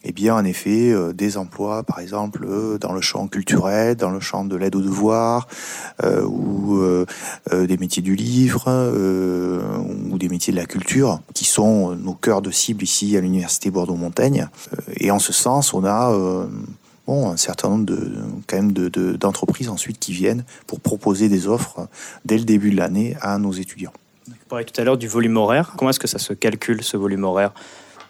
eh 0.06 0.12
bien, 0.12 0.34
en 0.34 0.44
effet, 0.44 0.92
euh, 0.92 1.12
des 1.12 1.38
emplois, 1.38 1.82
par 1.82 1.98
exemple, 1.98 2.44
euh, 2.46 2.78
dans 2.78 2.92
le 2.92 3.00
champ 3.00 3.26
culturel, 3.26 3.96
dans 3.96 4.10
le 4.10 4.20
champ 4.20 4.44
de 4.44 4.54
l'aide 4.54 4.76
aux 4.76 4.82
devoirs, 4.82 5.48
euh, 6.02 6.22
ou 6.22 6.82
des 7.50 7.76
métiers 7.78 8.02
du 8.02 8.14
livre, 8.14 8.68
ou 10.10 10.18
des 10.18 10.28
métiers 10.28 10.52
de 10.52 10.58
la 10.58 10.66
culture, 10.66 11.20
qui 11.32 11.44
sont 11.44 11.94
nos 11.94 12.14
cœurs 12.14 12.42
de 12.42 12.50
cible 12.50 12.82
ici 12.82 13.16
à 13.16 13.20
l'Université 13.20 13.70
Bordeaux-Montaigne. 13.70 14.48
et 14.96 15.10
en 15.10 15.18
ce 15.18 15.32
sens, 15.32 15.72
on 15.72 15.84
a 15.84 16.12
bon, 17.06 17.30
un 17.30 17.36
certain 17.36 17.68
nombre 17.68 17.86
de, 17.86 18.12
quand 18.46 18.56
même 18.56 18.72
d'entreprises 18.72 19.68
ensuite 19.68 19.98
qui 19.98 20.12
viennent 20.12 20.44
pour 20.66 20.80
proposer 20.80 21.28
des 21.28 21.46
offres 21.46 21.88
dès 22.24 22.38
le 22.38 22.44
début 22.44 22.70
de 22.70 22.76
l'année 22.76 23.16
à 23.20 23.38
nos 23.38 23.52
étudiants. 23.52 23.92
Vous 24.26 24.34
parliez 24.48 24.64
tout 24.64 24.78
à 24.80 24.84
l'heure 24.84 24.98
du 24.98 25.08
volume 25.08 25.36
horaire. 25.36 25.74
Comment 25.76 25.90
est-ce 25.90 26.00
que 26.00 26.08
ça 26.08 26.18
se 26.18 26.32
calcule, 26.32 26.82
ce 26.82 26.96
volume 26.96 27.24
horaire? 27.24 27.52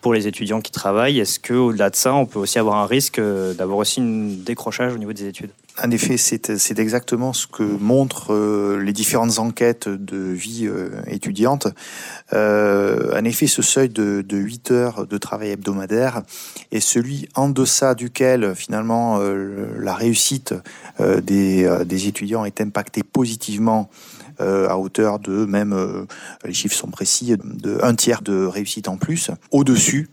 Pour 0.05 0.13
les 0.13 0.27
étudiants 0.27 0.61
qui 0.61 0.71
travaillent 0.71 1.19
Est-ce 1.19 1.41
qu'au-delà 1.41 1.89
de 1.89 1.97
ça, 1.97 2.13
on 2.15 2.27
peut 2.27 2.39
aussi 2.39 2.59
avoir 2.59 2.77
un 2.77 2.85
risque 2.85 3.19
euh, 3.19 3.55
d'avoir 3.55 3.79
aussi 3.79 4.03
un 4.03 4.29
décrochage 4.45 4.93
au 4.93 4.99
niveau 4.99 5.15
des 5.15 5.25
études? 5.25 5.49
En 5.83 5.91
effet, 5.91 6.19
c'est 6.19 6.79
exactement 6.79 7.33
ce 7.33 7.47
que 7.47 7.63
montrent 7.63 8.35
euh, 8.35 8.79
les 8.83 8.93
différentes 8.93 9.39
enquêtes 9.39 9.89
de 9.89 10.19
vie 10.19 10.67
euh, 10.67 10.91
étudiante. 11.07 11.69
en 12.33 13.25
effet, 13.25 13.47
ce 13.47 13.63
seuil 13.63 13.89
de, 13.89 14.21
de 14.21 14.37
8 14.37 14.71
heures 14.73 15.07
de 15.07 15.17
travail 15.17 15.53
hebdomadaire 15.53 16.21
est 16.71 16.81
celui 16.81 17.27
en 17.35 17.49
deçà 17.49 17.95
duquel 17.95 18.55
finalement 18.55 19.19
la 19.79 19.95
réussite 19.95 20.55
des, 20.99 21.67
des, 21.87 22.09
étudiants 22.09 22.45
est 22.45 22.61
impactée 22.61 23.03
positivement 23.03 23.89
euh, 24.41 24.69
à 24.69 24.79
hauteur 24.79 25.19
de 25.19 25.45
même, 25.45 25.73
euh, 25.73 26.07
les 26.45 26.53
chiffres 26.53 26.77
sont 26.77 26.91
précis, 26.91 27.37
de 27.37 27.79
un 27.83 27.95
tiers 27.95 28.23
de 28.23 28.45
réussite 28.47 28.89
en 28.89 28.97
plus. 28.97 29.31
Au-dessus, 29.51 30.11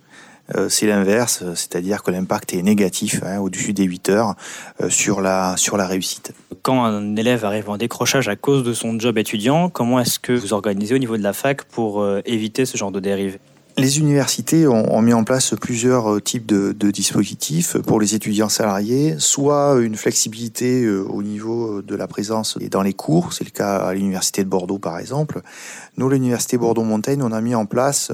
euh, 0.56 0.70
c'est 0.70 0.88
l'inverse, 0.88 1.44
c'est-à-dire 1.56 2.04
que 2.04 2.12
l'impact 2.12 2.54
est 2.54 2.62
négatif, 2.62 3.22
hein, 3.26 3.40
au-dessus 3.40 3.74
des 3.74 3.84
8 3.84 4.10
heures, 4.10 4.36
sur, 4.90 5.22
la, 5.22 5.56
sur 5.58 5.78
la 5.78 5.88
réussite. 5.88 6.34
Quand 6.62 6.84
un 6.84 7.16
élève 7.16 7.46
arrive 7.46 7.70
en 7.70 7.78
décrochage 7.78 8.28
à 8.28 8.36
cause 8.36 8.64
de 8.64 8.74
son 8.74 9.00
job 9.00 9.18
étudiant, 9.18 9.70
comment 9.70 10.00
est-ce 10.00 10.20
que 10.20 10.34
vous 10.34 10.54
organisez 10.54 10.96
au 10.96 11.00
niveau 11.00 11.18
de 11.18 11.24
la 11.24 11.34
fac 11.34 11.64
pour 11.64 12.06
éviter 12.26 12.66
ce 12.66 12.78
genre 12.78 12.92
de 12.92 13.00
dérive? 13.00 13.38
Les 13.78 14.00
universités 14.00 14.68
ont, 14.68 15.02
mis 15.02 15.14
en 15.14 15.24
place 15.24 15.54
plusieurs 15.60 16.14
euh, 16.14 16.22
types 16.22 16.46
de, 16.46 16.92
dispositifs 16.92 17.78
pour 17.78 18.00
les 18.00 18.16
étudiants 18.16 18.50
salariés, 18.50 19.16
soit 19.18 19.80
une 19.82 19.96
flexibilité 19.96 20.84
euh, 20.84 21.04
au 21.04 21.24
niveau 21.24 21.78
euh, 21.78 21.82
de 21.82 21.96
la 21.96 22.08
présence 22.08 22.58
dans 22.58 22.82
les 22.82 22.94
cours, 22.94 23.34
c'est 23.34 23.44
le 23.44 23.52
cas 23.52 23.78
à 23.78 23.94
l'université 23.94 24.44
de 24.44 24.50
Bordeaux 24.50 24.80
par 24.80 25.00
exemple. 25.00 25.42
Nous, 25.98 26.10
l'université 26.10 26.58
Bordeaux-Montaigne, 26.58 27.22
on 27.24 27.32
a 27.32 27.42
mis 27.42 27.56
en 27.56 27.66
place 27.66 28.12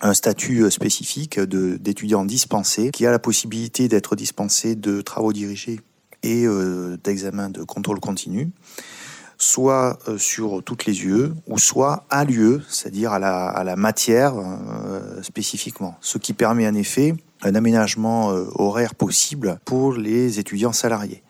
un 0.00 0.14
statut 0.14 0.70
spécifique 0.70 1.38
d'étudiants 1.38 2.24
dispensés 2.24 2.90
qui 2.90 3.06
a 3.06 3.10
la 3.10 3.18
possibilité 3.18 3.88
d'être 3.88 4.16
dispensé 4.16 4.74
de 4.74 5.00
travaux 5.00 5.32
dirigés 5.32 5.80
et 6.22 6.46
d'examens 7.02 7.50
de 7.50 7.62
contrôle 7.62 8.00
continu 8.00 8.50
soit 9.42 9.98
euh, 10.06 10.18
sur 10.18 10.62
toutes 10.62 10.86
les 10.86 11.04
UE, 11.04 11.32
ou 11.48 11.58
soit 11.58 12.04
à 12.10 12.24
l'UE, 12.24 12.60
c'est-à-dire 12.68 13.12
à 13.12 13.18
la, 13.18 13.76
matière 13.76 14.34
euh, 14.36 15.20
spécifiquement. 15.22 15.96
Ce 16.00 16.16
qui 16.18 16.32
permet 16.32 16.68
en 16.68 16.74
effet 16.74 17.14
un 17.42 17.56
aménagement 17.56 18.30
euh, 18.30 18.44
horaire 18.54 18.94
possible 18.94 19.58
pour 19.64 19.94
les 19.94 20.38
étudiants 20.38 20.72
salariés. 20.72 21.24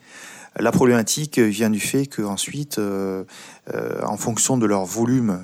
La 0.59 0.73
problématique 0.73 1.39
vient 1.39 1.71
du 1.71 1.81
fait 1.81 2.07
qu'ensuite, 2.07 2.79
en 2.79 4.17
fonction 4.19 4.59
de 4.59 4.67
leur 4.67 4.85
volume 4.85 5.41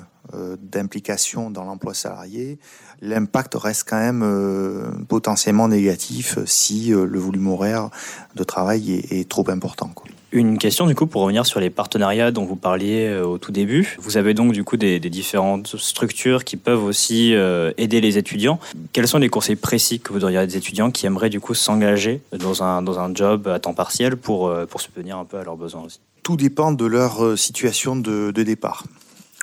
d'implication 0.61 1.49
dans 1.49 1.63
l'emploi 1.63 1.95
salarié, 1.95 2.59
l'impact 3.01 3.55
reste 3.55 3.89
quand 3.89 3.97
même 3.97 5.03
potentiellement 5.07 5.67
négatif 5.67 6.37
si 6.45 6.89
le 6.89 7.17
volume 7.17 7.47
horaire 7.47 7.89
de 8.35 8.43
travail 8.43 9.03
est, 9.09 9.27
trop 9.27 9.49
important. 9.49 9.89
Une 10.31 10.59
question 10.59 10.85
du 10.85 10.93
coup 10.93 11.07
pour 11.07 11.23
revenir 11.23 11.47
sur 11.47 11.59
les 11.59 11.71
partenariats 11.71 12.29
dont 12.29 12.45
vous 12.45 12.55
parliez 12.55 13.07
euh, 13.07 13.25
au 13.25 13.39
tout 13.39 13.51
début. 13.51 13.97
Vous 13.99 14.17
avez 14.17 14.35
donc 14.35 14.51
du 14.51 14.63
coup 14.63 14.77
des, 14.77 14.99
différentes 14.99 15.75
structures 15.77 16.43
qui 16.43 16.55
peuvent 16.55 16.83
aussi 16.83 17.33
euh, 17.33 17.71
aider 17.77 17.99
les 17.99 18.19
étudiants. 18.19 18.59
Quels 18.93 19.07
sont 19.07 19.17
les 19.17 19.29
conseils 19.29 19.55
précis 19.55 19.99
que 19.99 20.13
vous 20.13 20.19
donneriez 20.19 20.37
à 20.37 20.45
des 20.45 20.55
étudiants 20.55 20.91
qui 20.91 21.07
aimeraient 21.07 21.31
du 21.31 21.39
coup 21.39 21.55
s'engager 21.55 22.21
dans 22.37 22.61
un, 22.61 22.83
dans 22.83 22.99
un 22.99 23.13
job 23.15 23.47
à 23.47 23.57
temps 23.59 23.73
partiel 23.73 24.17
pour, 24.17 24.49
euh, 24.49 24.67
pour 24.67 24.81
subvenir 24.81 25.17
un 25.17 25.25
peu 25.25 25.37
à 25.37 25.43
leurs 25.43 25.57
besoins 25.57 25.81
aussi? 25.81 25.99
Tout 26.21 26.37
dépend 26.37 26.71
de 26.73 26.85
leur 26.85 27.35
situation 27.35 27.95
de, 27.95 28.29
de 28.29 28.43
départ. 28.43 28.83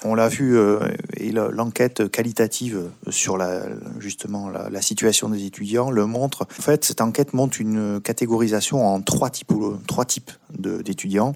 On 0.04 0.14
l'a 0.14 0.28
vu, 0.28 0.56
euh, 0.56 0.78
et 1.16 1.32
l'enquête 1.32 2.10
qualitative 2.10 2.90
sur 3.08 3.38
la, 3.38 3.62
justement 3.98 4.50
la, 4.50 4.82
situation 4.82 5.30
des 5.30 5.46
étudiants 5.46 5.90
le 5.90 6.04
montre. 6.04 6.42
En 6.42 6.62
fait, 6.62 6.84
cette 6.84 7.00
enquête 7.00 7.32
montre 7.32 7.60
une 7.60 8.00
catégorisation 8.02 8.86
en 8.86 9.00
trois 9.00 9.30
types, 9.30 9.52
trois 9.86 10.04
types 10.04 10.30
d'étudiants 10.58 11.34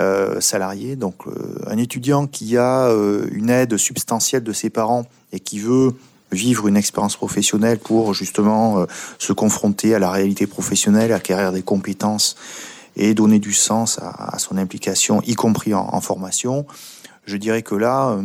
euh, 0.00 0.40
salariés. 0.40 0.96
Donc, 0.96 1.28
euh, 1.28 1.60
un 1.68 1.78
étudiant 1.78 2.26
qui 2.26 2.56
a 2.56 2.90
une 3.30 3.50
aide 3.50 3.76
substantielle 3.76 4.42
de 4.42 4.52
ses 4.52 4.68
parents 4.68 5.06
et 5.32 5.38
qui 5.38 5.60
veut 5.60 5.92
vivre 6.32 6.66
une 6.66 6.76
expérience 6.76 7.16
professionnelle 7.16 7.78
pour 7.78 8.14
justement 8.14 8.84
se 9.18 9.32
confronter 9.32 9.94
à 9.94 10.00
la 10.00 10.10
réalité 10.10 10.48
professionnelle, 10.48 11.12
acquérir 11.12 11.52
des 11.52 11.62
compétences 11.62 12.34
et 12.96 13.14
donner 13.14 13.38
du 13.38 13.52
sens 13.52 14.00
à, 14.00 14.38
son 14.38 14.56
implication, 14.56 15.22
y 15.22 15.34
compris 15.34 15.72
en 15.72 16.00
formation 16.00 16.66
je 17.26 17.36
dirais 17.36 17.62
que 17.62 17.74
là, 17.74 18.10
euh, 18.10 18.22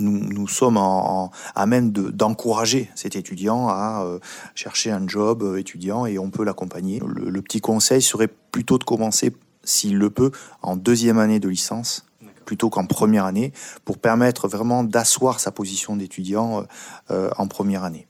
nous, 0.00 0.48
sommes 0.48 0.76
à 0.76 1.66
même 1.66 1.92
d'encourager 1.92 2.90
cet 2.96 3.14
étudiant 3.14 3.68
à 3.68 4.02
euh, 4.04 4.18
chercher 4.54 4.90
un 4.90 5.06
job 5.06 5.42
euh, 5.42 5.56
étudiant 5.56 6.04
et 6.04 6.18
on 6.18 6.30
peut 6.30 6.44
l'accompagner. 6.44 7.00
Le, 7.06 7.42
petit 7.42 7.60
conseil 7.60 8.02
serait 8.02 8.28
plutôt 8.28 8.78
de 8.78 8.84
commencer, 8.84 9.32
s'il 9.62 9.96
le 9.96 10.10
peut, 10.10 10.32
en 10.62 10.76
deuxième 10.76 11.18
année 11.18 11.38
de 11.40 11.48
licence 11.48 12.04
plutôt 12.44 12.68
qu'en 12.68 12.84
première 12.84 13.24
année, 13.24 13.54
pour 13.86 13.96
permettre 13.96 14.48
vraiment 14.48 14.84
d'asseoir 14.84 15.40
sa 15.40 15.50
position 15.50 15.96
d'étudiant 15.96 16.66
en 17.08 17.46
première 17.46 17.84
année. 17.84 18.06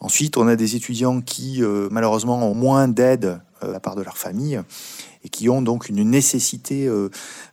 Ensuite, 0.00 0.36
on 0.36 0.48
a 0.48 0.56
des 0.56 0.74
étudiants 0.74 1.20
qui, 1.20 1.62
malheureusement, 1.88 2.50
ont 2.50 2.56
moins 2.56 2.88
d'aide 2.88 3.40
de 3.62 3.72
la 3.72 3.80
part 3.80 3.96
de 3.96 4.02
leur 4.02 4.18
famille 4.18 4.60
et 5.24 5.28
qui 5.28 5.48
ont 5.48 5.62
donc 5.62 5.88
une 5.88 6.02
nécessité 6.02 6.86
euh, 6.86 7.10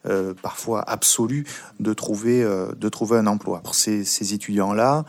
euh, 0.08 0.34
parfois 0.42 0.82
absolue 0.90 1.46
de 1.80 1.94
trouver, 1.94 2.44
euh, 2.44 2.72
de 2.78 2.90
trouver 2.90 3.18
un 3.18 3.28
emploi. 3.28 3.62
Pour 3.62 3.76
ces, 3.76 4.06
ces 4.06 4.34
étudiants-là, 4.34 5.06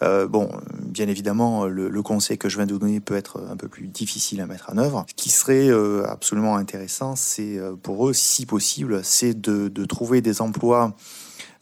bon, 0.00 0.48
bien 0.80 1.08
évidemment, 1.08 1.66
le, 1.66 1.88
le, 1.88 2.02
conseil 2.02 2.38
que 2.38 2.48
je 2.48 2.56
viens 2.56 2.66
de 2.66 2.76
donner 2.76 3.00
peut 3.00 3.16
être 3.16 3.42
un 3.50 3.56
peu 3.56 3.68
plus 3.68 3.88
difficile 3.88 4.40
à 4.40 4.46
mettre 4.46 4.70
en 4.72 4.78
œuvre. 4.78 5.04
Ce 5.08 5.14
qui 5.14 5.30
serait 5.30 5.70
absolument 6.06 6.56
intéressant, 6.56 7.16
c'est 7.16 7.58
pour 7.82 8.08
eux, 8.08 8.12
si 8.12 8.46
possible, 8.46 9.00
c'est 9.02 9.38
de, 9.38 9.68
de 9.68 9.84
trouver 9.84 10.20
des 10.20 10.40
emplois 10.40 10.94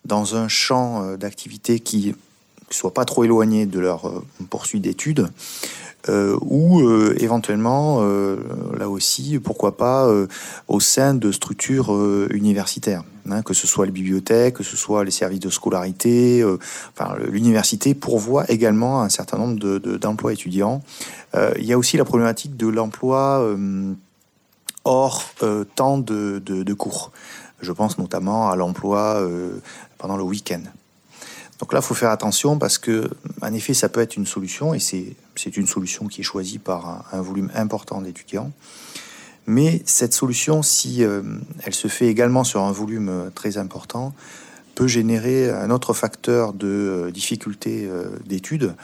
dans 0.04 0.36
un 0.36 0.48
champ 0.48 1.16
d'activité 1.16 1.80
qui 1.80 2.08
ne 2.08 2.74
soit 2.74 2.92
pas 2.92 3.06
trop 3.06 3.24
éloigné 3.24 3.64
de 3.64 3.80
leur 3.80 4.22
poursuite 4.50 4.82
d'études, 4.82 5.28
euh, 6.08 6.36
ou 6.40 6.80
euh, 6.80 7.16
éventuellement, 7.18 7.98
euh, 8.00 8.36
là 8.78 8.88
aussi, 8.88 9.38
pourquoi 9.38 9.76
pas, 9.76 10.08
au 10.68 10.80
sein 10.80 11.14
de 11.14 11.32
structures 11.32 11.90
universitaires. 12.30 13.02
Hein, 13.28 13.42
que 13.42 13.54
ce 13.54 13.66
soit 13.66 13.86
les 13.86 13.92
bibliothèques, 13.92 14.54
que 14.54 14.62
ce 14.62 14.76
soit 14.76 15.04
les 15.04 15.10
services 15.10 15.40
de 15.40 15.50
scolarité. 15.50 16.44
enfin, 16.94 17.16
l'université 17.28 17.94
pourvoit 17.94 18.48
également 18.48 19.02
un 19.02 19.08
certain 19.08 19.36
nombre 19.36 19.78
d'emplois 19.98 20.30
de, 20.30 20.36
étudiants. 20.36 20.80
il 21.34 21.64
y 21.64 21.72
a 21.72 21.78
aussi 21.78 21.96
la 21.96 22.04
problématique 22.04 22.56
de 22.56 22.68
l'emploi 22.68 23.44
hors 24.84 25.24
temps 25.74 25.98
de, 25.98 26.38
de, 26.38 26.74
cours. 26.74 27.10
Je 27.60 27.72
pense 27.72 27.98
notamment 27.98 28.48
à 28.48 28.54
l'emploi 28.54 29.20
pendant 29.98 30.16
le 30.16 30.22
week-end. 30.22 30.62
Donc 31.58 31.72
là, 31.72 31.80
il 31.80 31.84
faut 31.84 31.94
faire 31.94 32.10
attention 32.10 32.58
parce 32.58 32.78
que, 32.78 33.10
en 33.42 33.52
effet, 33.52 33.74
ça 33.74 33.88
peut 33.88 34.00
être 34.00 34.16
une 34.16 34.26
solution 34.26 34.72
et 34.72 34.78
c'est 34.78 35.16
une 35.44 35.66
solution 35.66 36.06
qui 36.06 36.20
est 36.20 36.24
choisie 36.24 36.58
par 36.58 37.06
un, 37.12 37.20
volume 37.20 37.50
important 37.54 38.00
d'étudiants. 38.00 38.50
Mais 39.46 39.82
cette 39.84 40.12
solution, 40.12 40.62
si 40.62 41.04
euh, 41.04 41.22
elle 41.62 41.74
se 41.74 41.88
fait 41.88 42.08
également 42.08 42.42
sur 42.42 42.62
un 42.62 42.72
volume 42.72 43.08
euh, 43.08 43.30
très 43.30 43.58
important, 43.58 44.12
peut 44.74 44.88
générer 44.88 45.50
un 45.50 45.70
autre 45.70 45.94
facteur 45.94 46.52
de 46.52 46.66
euh, 46.66 47.10
difficulté 47.10 47.88
d'études, 48.24 48.74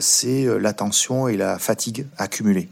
c'est 0.00 0.46
l'attention 0.58 1.28
et 1.28 1.36
la 1.36 1.58
fatigue 1.58 2.06
accumulée, 2.16 2.70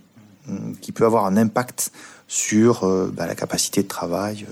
qui 0.80 0.90
peut 0.90 1.04
avoir 1.04 1.26
un 1.26 1.36
impact 1.36 1.92
sur 2.28 2.86
bah, 3.12 3.26
la 3.26 3.34
capacité 3.34 3.82
de 3.82 3.88
travail 3.88 4.46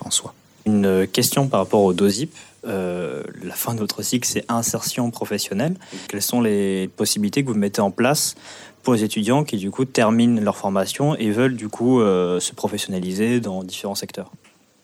en 0.00 0.10
soi. 0.10 0.32
Une 0.64 1.06
question 1.06 1.48
par 1.48 1.60
rapport 1.60 1.82
au 1.82 1.92
DOSIP. 1.92 2.34
Euh, 2.66 3.22
la 3.42 3.54
fin 3.54 3.74
de 3.74 3.80
votre 3.80 4.02
cycle, 4.02 4.28
c'est 4.28 4.44
insertion 4.48 5.10
professionnelle. 5.10 5.74
Quelles 6.08 6.22
sont 6.22 6.40
les 6.40 6.88
possibilités 6.88 7.42
que 7.42 7.48
vous 7.48 7.54
mettez 7.54 7.80
en 7.80 7.90
place 7.90 8.34
pour 8.82 8.94
les 8.94 9.04
étudiants 9.04 9.44
qui, 9.44 9.56
du 9.56 9.70
coup, 9.70 9.84
terminent 9.84 10.40
leur 10.40 10.56
formation 10.56 11.14
et 11.16 11.30
veulent, 11.30 11.56
du 11.56 11.68
coup, 11.68 12.00
euh, 12.00 12.40
se 12.40 12.54
professionnaliser 12.54 13.40
dans 13.40 13.62
différents 13.62 13.94
secteurs? 13.94 14.32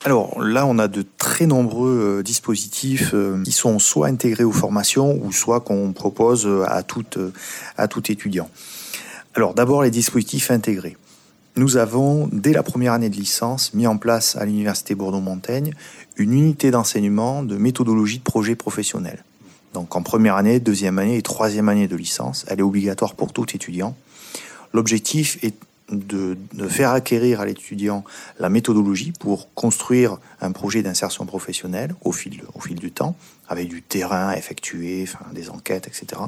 Alors 0.05 0.41
là, 0.43 0.67
on 0.67 0.79
a 0.79 0.87
de 0.87 1.05
très 1.17 1.47
nombreux 1.47 2.19
euh, 2.19 2.23
dispositifs 2.23 3.15
qui 3.45 3.53
sont 3.53 3.79
soit 3.79 4.09
intégrés 4.09 4.45
aux 4.45 4.53
formations 4.53 5.19
ou 5.23 5.33
soit 5.33 5.61
qu'on 5.61 5.93
propose 5.93 6.47
à 6.67 6.83
à 7.77 7.89
tout 7.89 8.13
étudiant. 8.13 8.51
Alors 9.35 9.55
d'abord 9.55 9.83
les 9.83 9.91
dispositifs 9.91 10.51
intégrés. 10.51 10.97
Nous 11.57 11.77
avons, 11.77 12.29
dès 12.33 12.53
la 12.53 12.64
première 12.64 12.95
année 12.95 13.09
de 13.09 13.14
licence, 13.14 13.75
mis 13.75 13.87
en 13.87 13.97
place 13.97 14.35
à 14.35 14.45
l'Université 14.45 14.97
Bordeaux-Montaigne 14.97 15.73
une 16.17 16.33
unité 16.33 16.73
d'enseignement 16.73 17.45
de 17.45 17.57
méthodologie 17.57 18.19
de 18.19 18.25
projet 18.25 18.57
professionnel. 18.57 19.23
Donc 19.73 19.95
en 19.95 20.03
première 20.03 20.35
année, 20.35 20.59
deuxième 20.59 20.99
année 20.99 21.17
et 21.17 21.23
troisième 21.23 21.69
année 21.69 21.87
de 21.87 21.95
licence, 21.95 22.45
elle 22.49 22.59
est 22.59 22.64
obligatoire 22.64 23.14
pour 23.14 23.33
tout 23.33 23.47
étudiant. 23.55 23.97
L'objectif 24.73 25.38
est 25.45 25.55
de, 25.93 26.37
faire 26.69 26.90
acquérir 26.90 27.40
à 27.40 27.47
l'étudiant 27.47 28.05
la 28.40 28.49
méthodologie 28.49 29.12
pour 29.12 29.53
construire 29.55 30.19
un 30.40 30.51
projet 30.51 30.83
d'insertion 30.83 31.25
professionnelle 31.25 31.95
au 32.03 32.11
fil, 32.11 32.43
au 32.55 32.61
fil 32.61 32.81
du 32.81 32.90
temps, 32.90 33.14
avec 33.49 33.69
du 33.69 33.81
terrain 33.81 34.33
effectué, 34.33 35.07
des 35.33 35.51
enquêtes, 35.51 35.87
etc. 35.87 36.21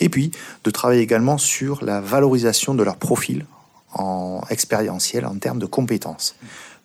Et 0.00 0.08
puis 0.08 0.30
de 0.64 0.70
travailler 0.70 1.02
également 1.02 1.36
sur 1.36 1.84
la 1.84 2.00
valorisation 2.00 2.74
de 2.74 2.82
leur 2.82 2.96
profil 2.96 3.44
en 3.98 4.42
expérientiel 4.50 5.26
en 5.26 5.36
termes 5.38 5.58
de 5.58 5.66
compétences. 5.66 6.36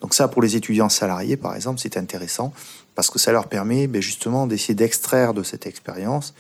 Donc 0.02 0.13
ça, 0.13 0.28
pour 0.28 0.41
les 0.41 0.56
étudiants 0.56 0.89
salariés, 0.89 1.38
par 1.38 1.56
exemple, 1.56 1.80
c'est 1.80 1.97
intéressant 1.97 2.54
parce 2.95 3.10
que 3.10 3.19
ça 3.19 3.32
leur 3.32 3.47
permet 3.47 3.88
ben, 3.88 4.02
justement 4.02 4.47
d'essayer 4.47 4.74
d'extraire 4.74 5.34
de 5.34 5.43
cette 5.43 5.65
expérience 5.65 6.34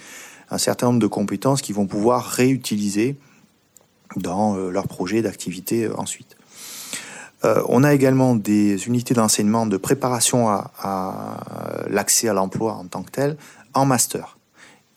un 0.49 0.57
certain 0.57 0.87
nombre 0.87 0.99
de 0.99 1.07
compétences 1.07 1.61
qu'ils 1.61 1.75
vont 1.75 1.87
pouvoir 1.87 2.25
réutiliser 2.25 3.15
dans 4.17 4.57
euh, 4.57 4.69
leur 4.69 4.87
projet 4.87 5.21
d'activité 5.21 5.85
euh, 5.85 5.97
ensuite. 5.97 6.35
Euh, 7.43 7.63
on 7.69 7.83
a 7.83 7.93
également 7.93 8.35
des 8.35 8.85
unités 8.85 9.13
d'enseignement 9.13 9.65
de 9.65 9.77
préparation 9.77 10.49
à, 10.49 10.71
à 10.77 11.87
l'accès 11.89 12.27
à 12.27 12.33
l'emploi 12.33 12.73
en 12.73 12.85
tant 12.85 13.01
que 13.01 13.11
tel, 13.11 13.37
en 13.73 13.85
master 13.85 14.37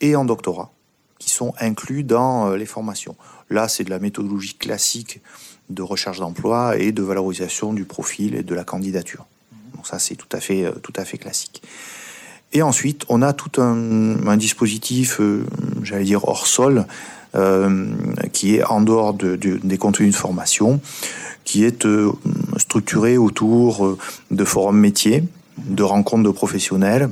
et 0.01 0.15
en 0.15 0.25
doctorat, 0.25 0.71
qui 1.17 1.31
sont 1.31 1.53
inclus 1.59 2.03
dans 2.03 2.51
les 2.51 2.65
formations. 2.65 3.15
Là, 3.49 3.67
c'est 3.67 3.85
de 3.85 3.89
la 3.89 3.99
méthodologie 3.99 4.55
classique 4.55 5.21
de 5.69 5.81
recherche 5.81 6.19
d'emploi 6.19 6.77
et 6.77 6.91
de 6.91 7.03
valorisation 7.03 7.73
du 7.73 7.85
profil 7.85 8.35
et 8.35 8.43
de 8.43 8.55
la 8.55 8.63
candidature. 8.63 9.25
Donc 9.75 9.87
ça, 9.87 9.99
c'est 9.99 10.15
tout 10.15 10.27
à 10.31 10.39
fait, 10.39 10.65
euh, 10.65 10.71
tout 10.81 10.93
à 10.95 11.05
fait 11.05 11.17
classique. 11.17 11.61
Et 12.53 12.61
ensuite, 12.61 13.03
on 13.09 13.21
a 13.21 13.33
tout 13.33 13.61
un, 13.61 14.37
dispositif, 14.37 15.19
euh, 15.19 15.45
j'allais 15.83 16.05
dire 16.05 16.25
hors 16.27 16.47
sol, 16.47 16.85
euh, 17.35 17.87
qui 18.31 18.55
est 18.55 18.63
en 18.63 18.81
dehors 18.81 19.13
des 19.13 19.77
contenus 19.77 20.11
de 20.11 20.15
formation, 20.15 20.79
qui 21.43 21.65
est 21.65 21.85
structuré 22.57 23.17
autour 23.17 23.97
de 24.31 24.45
forums 24.45 24.79
métiers, 24.79 25.23
de 25.57 25.83
rencontres 25.83 26.23
de 26.23 26.31
professionnels, 26.31 27.09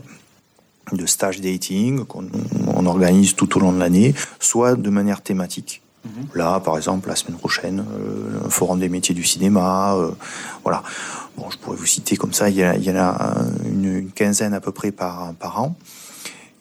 de 0.92 1.06
stages 1.06 1.42
dating 1.42 2.06
qu'on 2.06 2.26
on 2.68 2.86
organise 2.86 3.36
tout 3.36 3.58
au 3.58 3.60
long 3.60 3.74
de 3.74 3.80
l'année, 3.80 4.14
soit 4.40 4.76
de 4.76 4.90
manière 4.90 5.22
thématique. 5.22 5.83
Mhm. 6.06 6.28
Là, 6.36 6.60
par 6.60 6.78
exemple, 6.78 7.08
la 7.08 7.16
semaine 7.16 7.38
prochaine, 7.38 7.80
euh, 7.80 8.46
un 8.46 8.50
forum 8.50 8.80
des 8.80 8.90
métiers 8.90 9.16
du 9.16 9.24
cinéma. 9.24 9.96
Euh, 9.96 10.12
voilà. 10.64 10.84
Bon, 11.38 11.50
je 11.50 11.58
pourrais 11.58 11.78
vous 11.78 11.86
citer 11.86 12.16
comme 12.18 12.34
ça, 12.34 12.50
il 12.50 12.58
y, 12.58 12.92
en 12.92 12.96
a 12.96 13.36
une, 13.66 14.12
quinzaine 14.14 14.54
à 14.54 14.60
peu 14.60 14.72
près 14.72 14.92
par, 14.92 15.34
par 15.36 15.62
an. 15.62 15.76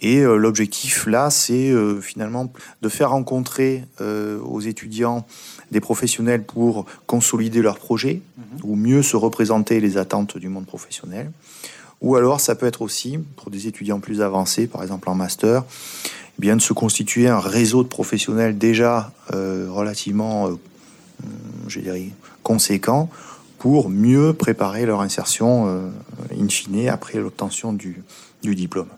Et 0.00 0.20
euh, 0.20 0.36
l'objectif 0.36 1.06
là, 1.06 1.30
c'est 1.30 1.72
finalement 2.00 2.50
de 2.80 2.88
faire 2.88 3.10
rencontrer 3.10 3.84
aux 4.00 4.60
étudiants 4.60 5.26
des 5.70 5.80
professionnels 5.80 6.44
pour 6.44 6.86
consolider 7.06 7.62
leur 7.62 7.78
projet 7.78 8.22
mhm. 8.36 8.44
ou 8.64 8.76
mieux 8.76 9.02
se 9.02 9.16
représenter 9.16 9.80
les 9.80 9.98
attentes 9.98 10.38
du 10.38 10.48
monde 10.48 10.66
professionnel. 10.66 11.30
Ou 12.00 12.16
alors, 12.16 12.40
ça 12.40 12.54
peut 12.54 12.66
être 12.66 12.82
aussi 12.82 13.18
pour 13.36 13.50
des 13.50 13.68
étudiants 13.68 14.00
plus 14.00 14.22
avancés, 14.22 14.66
par 14.66 14.82
exemple 14.82 15.08
en 15.08 15.14
master, 15.14 15.64
bien 16.38 16.56
de 16.56 16.62
se 16.62 16.72
constituer 16.72 17.28
un 17.28 17.38
réseau 17.38 17.82
de 17.82 17.88
professionnels 17.88 18.58
déjà 18.58 19.12
euh, 19.32 19.68
relativement, 19.70 20.48
euh, 20.48 20.56
je 21.68 21.80
dirais, 21.80 22.08
conséquent 22.42 23.08
pour 23.58 23.90
mieux 23.90 24.32
préparer 24.32 24.86
leur 24.86 25.02
insertion 25.02 25.66
euh, 25.68 25.88
in 26.36 26.48
fine 26.48 26.88
après 26.88 27.18
l'obtention 27.18 27.72
du, 27.72 28.02
du, 28.42 28.54
diplôme. 28.54 28.88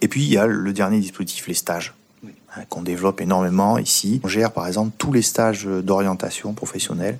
Et 0.00 0.08
puis 0.08 0.22
il 0.22 0.30
y 0.32 0.38
a 0.38 0.46
le 0.46 0.72
dernier 0.72 0.98
dispositif, 0.98 1.46
les 1.46 1.54
stages, 1.54 1.94
hein, 2.24 2.62
qu'on 2.70 2.82
développe 2.82 3.20
énormément 3.20 3.76
ici. 3.76 4.20
On 4.24 4.28
gère 4.28 4.52
par 4.52 4.66
exemple 4.66 4.92
tous 4.96 5.12
les 5.12 5.22
stages 5.22 5.66
d'orientation 5.66 6.54
professionnelle 6.54 7.18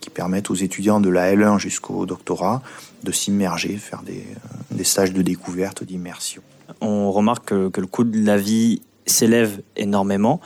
qui 0.00 0.10
permettent 0.10 0.50
aux 0.50 0.56
étudiants 0.56 1.00
de 1.00 1.08
la 1.08 1.32
L1 1.32 1.58
jusqu'au 1.60 2.04
doctorat 2.04 2.62
de 3.04 3.12
s'immerger, 3.12 3.76
faire 3.76 4.02
des, 4.02 4.26
des 4.72 4.84
stages 4.84 5.12
de 5.12 5.22
découverte, 5.22 5.84
d'immersion 5.84 6.42
on 6.80 7.10
remarque 7.10 7.46
que, 7.46 7.80
le 7.80 7.86
coût 7.86 8.04
de 8.04 8.24
la 8.24 8.36
vie 8.36 8.82
s'élève 9.06 9.62
énormément. 9.76 10.40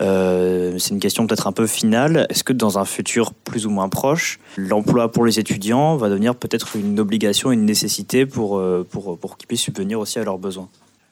Euh, 0.00 0.78
c'est 0.78 0.94
une 0.94 1.00
question 1.00 1.26
peut-être 1.26 1.46
un 1.46 1.52
peu 1.52 1.66
finale. 1.66 2.26
Est-ce 2.30 2.44
que 2.44 2.52
dans 2.52 2.78
un 2.78 2.84
futur 2.84 3.34
plus 3.34 3.66
ou 3.66 3.70
moins 3.70 3.88
proche, 3.88 4.40
l'emploi 4.56 5.12
pour 5.12 5.26
les 5.26 5.38
étudiants 5.38 5.96
va 5.96 6.08
devenir 6.08 6.34
peut-être 6.34 6.76
une 6.76 6.98
obligation, 6.98 7.52
une 7.52 7.66
nécessité 7.66 8.24
pour, 8.24 8.58
euh, 8.58 8.86
pour, 8.90 9.18
pour 9.18 9.36
qu'ils 9.36 9.46
puissent 9.46 9.60
subvenir 9.60 10.00
aussi 10.00 10.18
à 10.18 10.24
leurs 10.24 10.38
besoins? 10.38 10.68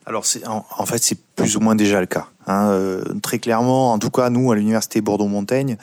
Alors 0.07 0.25
en, 0.47 0.87
fait 0.87 1.03
c'est 1.03 1.19
plus 1.37 1.57
ou 1.57 1.61
moins 1.61 1.75
déjà 1.75 2.01
le 2.01 2.07
cas. 2.07 2.29
Hein. 2.47 2.69
Euh, 2.71 3.03
très 3.23 3.39
clairement, 3.39 3.93
en 3.93 3.99
tout 3.99 4.11
cas 4.11 4.31
nous 4.31 4.53
à 4.53 4.57
l'université 4.57 5.01
Bordeaux-Montaigne, 5.01 5.77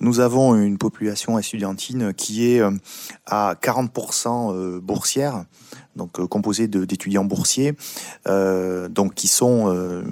nous 0.00 0.20
avons 0.20 0.54
une 0.54 0.78
population 0.78 1.38
estudiantine 1.38 2.12
qui 2.14 2.52
est 2.52 2.62
à 3.26 3.54
40% 3.62 4.78
boursière 4.80 5.44
donc 5.96 6.18
euh, 6.18 6.26
composé 6.26 6.68
d'étudiants 6.68 7.24
boursiers, 7.24 7.74
euh, 8.28 8.88
donc 8.88 9.14
qui 9.14 9.28
sont 9.28 9.64
euh, 9.66 10.02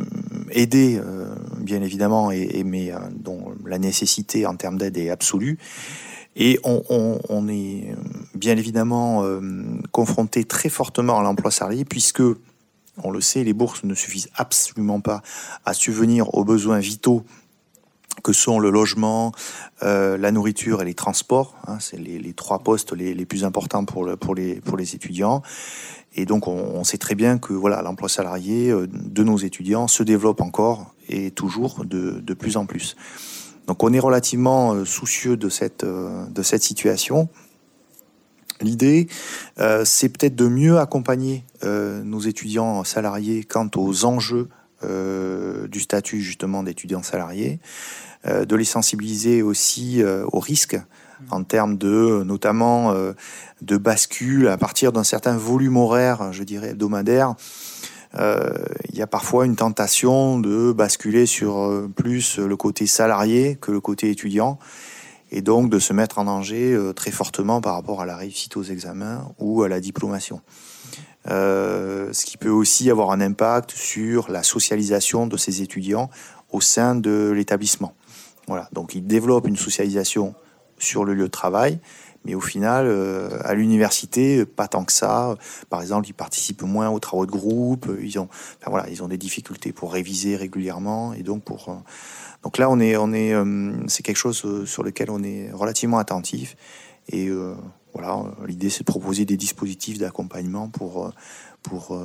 aidés 0.51 1.01
bien 1.59 1.83
évidemment, 1.83 2.31
et, 2.31 2.65
mais 2.65 2.93
dont 3.13 3.53
la 3.65 3.79
nécessité 3.79 4.47
en 4.47 4.57
termes 4.57 4.79
d'aide 4.79 4.97
est 4.97 5.11
absolue. 5.11 5.59
Et 6.37 6.61
on, 6.63 7.49
est 7.49 7.95
bien 8.35 8.57
évidemment 8.57 9.25
confronté 9.91 10.45
très 10.45 10.69
fortement 10.69 11.19
à 11.19 11.23
l'emploi 11.23 11.51
salarié 11.51 11.85
puisque, 11.85 12.23
on 13.03 13.11
le 13.11 13.21
sait, 13.21 13.45
les 13.45 13.53
bourses 13.53 13.85
ne 13.85 13.95
suffisent 13.95 14.31
absolument 14.35 15.01
pas 15.01 15.23
à 15.65 15.75
subvenir 15.75 16.35
aux 16.35 16.45
besoins 16.45 16.79
vitaux 16.79 17.25
que 18.23 18.33
sont 18.33 18.59
le 18.59 18.71
logement, 18.71 19.33
euh, 19.83 20.19
la 20.19 20.31
nourriture 20.31 20.83
et 20.83 20.85
les 20.85 20.95
transports. 20.95 21.57
Hein, 21.67 21.79
c'est 21.81 21.99
les, 21.99 22.33
trois 22.33 22.59
postes 22.59 22.93
les, 22.93 23.25
plus 23.25 23.45
importants 23.45 23.85
pour, 23.85 24.35
les, 24.35 24.95
étudiants. 24.95 25.43
Et 26.17 26.27
donc, 26.27 26.49
on, 26.49 26.85
sait 26.85 26.99
très 26.99 27.15
bien 27.15 27.39
que 27.39 27.53
voilà, 27.53 27.83
l'emploi 27.83 28.09
salarié 28.09 28.71
euh, 28.71 28.87
de 28.91 29.23
nos 29.23 29.39
étudiants 29.39 29.89
se 29.89 30.03
développe 30.03 30.41
encore 30.41 30.95
et 31.09 31.31
toujours 31.31 31.85
de, 31.85 32.35
plus 32.35 32.57
en 32.57 32.67
plus. 32.67 32.97
Donc, 33.67 33.83
on 33.83 33.93
est 33.93 34.01
relativement 34.01 34.75
euh, 34.75 34.85
soucieux 34.85 35.37
de 35.37 35.49
cette 35.49 35.85
situation. 36.63 37.29
L'idée, 38.61 39.09
c'est 39.85 40.09
peut-être 40.11 40.37
de 40.37 40.47
mieux 40.47 40.79
accompagner 40.79 41.45
nos 41.63 42.21
étudiants 42.21 42.85
salariés 42.85 43.45
quant 43.45 43.71
aux 43.77 44.05
enjeux 44.05 44.49
du 44.83 45.81
statut 45.81 46.21
justement 46.21 46.63
d'étudiants 46.63 47.03
salariés. 47.03 47.59
Euh, 48.27 48.45
de 48.45 48.55
les 48.55 48.67
sensibiliser 48.67 49.41
aussi 49.41 50.03
euh, 50.03 50.27
aux 50.31 50.41
risques 50.41 50.79
en 51.31 51.43
termes 51.43 51.79
de 51.79 52.23
notamment 52.23 52.93
euh, 52.93 53.15
de 53.63 53.79
bascule 53.79 54.49
à 54.49 54.59
partir 54.59 54.93
d'un 54.93 55.05
certain 55.05 55.39
volume 55.39 55.79
horaire, 55.79 56.31
je 56.31 56.43
dirais 56.43 56.71
hebdomadaire. 56.73 57.35
il 58.19 58.95
y 58.95 59.01
a 59.01 59.07
parfois 59.07 59.47
une 59.47 59.57
tentation 59.57 60.39
de 60.39 60.71
basculer 60.73 61.25
sur 61.25 61.89
plus 61.97 62.39
le 62.39 62.57
côté 62.57 62.87
salarié 62.87 63.57
que 63.59 63.73
le 63.73 63.81
côté 63.81 64.11
étudiant 64.11 64.59
et 65.31 65.43
donc 65.43 65.71
de 65.71 65.79
se 65.79 65.93
mettre 65.93 66.19
en 66.19 66.25
danger 66.25 66.79
très 66.97 67.11
fortement 67.11 67.61
par 67.61 67.75
rapport 67.75 68.01
à 68.01 68.07
la 68.07 68.17
réussite 68.17 68.57
aux 68.57 68.63
examens 68.63 69.33
ou 69.39 69.63
à 69.63 69.69
la 69.69 69.81
diplomation. 69.81 70.41
ce 71.27 72.25
qui 72.25 72.37
peut 72.37 72.51
aussi 72.51 72.91
avoir 72.91 73.11
un 73.13 73.21
impact 73.21 73.71
sur 73.71 74.31
la 74.31 74.43
socialisation 74.43 75.27
de 75.27 75.37
ces 75.37 75.63
étudiants 75.63 76.11
au 76.53 76.61
sein 76.61 76.95
de 76.95 77.31
l'établissement. 77.31 77.95
Voilà, 78.49 78.69
donc 78.73 78.95
ils 78.95 79.07
développent 79.07 79.47
une 79.47 79.57
socialisation 79.57 80.35
sur 80.79 81.05
le 81.05 81.15
lieu 81.15 81.25
de 81.25 81.29
travail, 81.29 81.79
mais 82.25 82.35
au 82.35 82.41
final, 82.41 82.87
euh, 82.87 83.39
à 83.45 83.55
l'université, 83.55 84.45
pas 84.45 84.69
tant 84.69 84.85
que 84.85 84.93
ça. 84.93 85.37
Par 85.69 85.81
exemple, 85.81 86.09
ils 86.09 86.15
participent 86.15 86.63
moins 86.63 86.91
aux 86.91 86.99
travaux 86.99 87.27
de 87.27 87.31
groupe. 87.31 87.87
Ils 88.03 88.19
ont, 88.19 88.29
voilà, 88.67 88.89
ils 88.91 89.03
ont 89.03 89.09
des 89.09 89.19
difficultés 89.19 89.73
pour 89.73 89.93
réviser 89.93 90.37
régulièrement, 90.37 91.15
et 91.15 91.23
donc 91.23 91.45
pour. 91.45 91.69
Euh, 91.69 91.75
donc 92.43 92.59
là, 92.59 92.71
on 92.71 92.81
est, 92.81 92.97
on 92.97 93.13
est, 93.13 93.35
euh, 93.35 93.73
c'est 93.87 94.03
quelque 94.03 94.17
chose 94.17 94.65
sur 94.65 94.83
lequel 94.83 95.11
on 95.11 95.23
est 95.23 95.51
relativement 95.53 95.99
attentif, 95.99 96.57
et 97.09 97.29
voilà, 97.93 98.23
l'idée 98.47 98.71
c'est 98.71 98.81
de 98.81 98.85
proposer 98.85 99.25
des 99.25 99.37
dispositifs 99.37 99.99
d'accompagnement 99.99 100.69
pour, 100.69 101.13
pour 101.63 101.99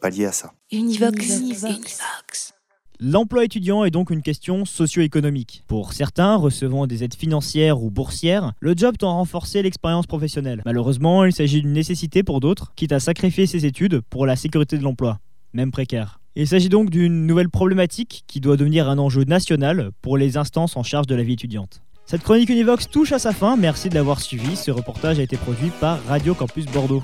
pallier 0.00 0.26
à 0.26 0.32
ça. 0.32 0.52
Univox. 0.72 1.38
Univox. 1.38 2.54
L'emploi 3.00 3.44
étudiant 3.44 3.84
est 3.84 3.92
donc 3.92 4.10
une 4.10 4.22
question 4.22 4.64
socio-économique. 4.64 5.62
Pour 5.68 5.92
certains, 5.92 6.34
recevant 6.34 6.88
des 6.88 7.04
aides 7.04 7.14
financières 7.14 7.80
ou 7.80 7.90
boursières, 7.92 8.54
le 8.58 8.74
job 8.76 8.96
tend 8.98 9.10
à 9.10 9.12
renforcer 9.12 9.62
l'expérience 9.62 10.08
professionnelle. 10.08 10.62
Malheureusement, 10.64 11.24
il 11.24 11.32
s'agit 11.32 11.60
d'une 11.62 11.72
nécessité 11.72 12.24
pour 12.24 12.40
d'autres, 12.40 12.72
quitte 12.74 12.90
à 12.90 12.98
sacrifier 12.98 13.46
ses 13.46 13.66
études 13.66 14.00
pour 14.10 14.26
la 14.26 14.34
sécurité 14.34 14.76
de 14.78 14.82
l'emploi, 14.82 15.20
même 15.52 15.70
précaire. 15.70 16.17
Il 16.40 16.46
s'agit 16.46 16.68
donc 16.68 16.88
d'une 16.88 17.26
nouvelle 17.26 17.48
problématique 17.48 18.22
qui 18.28 18.38
doit 18.38 18.56
devenir 18.56 18.88
un 18.88 18.98
enjeu 18.98 19.24
national 19.24 19.90
pour 20.02 20.16
les 20.16 20.36
instances 20.36 20.76
en 20.76 20.84
charge 20.84 21.08
de 21.08 21.16
la 21.16 21.24
vie 21.24 21.32
étudiante. 21.32 21.82
Cette 22.06 22.22
chronique 22.22 22.48
Univox 22.48 22.88
touche 22.88 23.10
à 23.10 23.18
sa 23.18 23.32
fin, 23.32 23.56
merci 23.56 23.88
de 23.88 23.96
l'avoir 23.96 24.20
suivi. 24.20 24.54
Ce 24.54 24.70
reportage 24.70 25.18
a 25.18 25.22
été 25.24 25.36
produit 25.36 25.72
par 25.80 25.98
Radio 26.04 26.34
Campus 26.34 26.66
Bordeaux. 26.66 27.02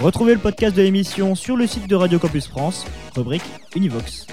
Retrouvez 0.00 0.32
le 0.32 0.40
podcast 0.40 0.74
de 0.74 0.80
l'émission 0.80 1.34
sur 1.34 1.58
le 1.58 1.66
site 1.66 1.90
de 1.90 1.94
Radio 1.94 2.18
Campus 2.18 2.46
France, 2.46 2.86
rubrique 3.14 3.44
Univox. 3.76 4.26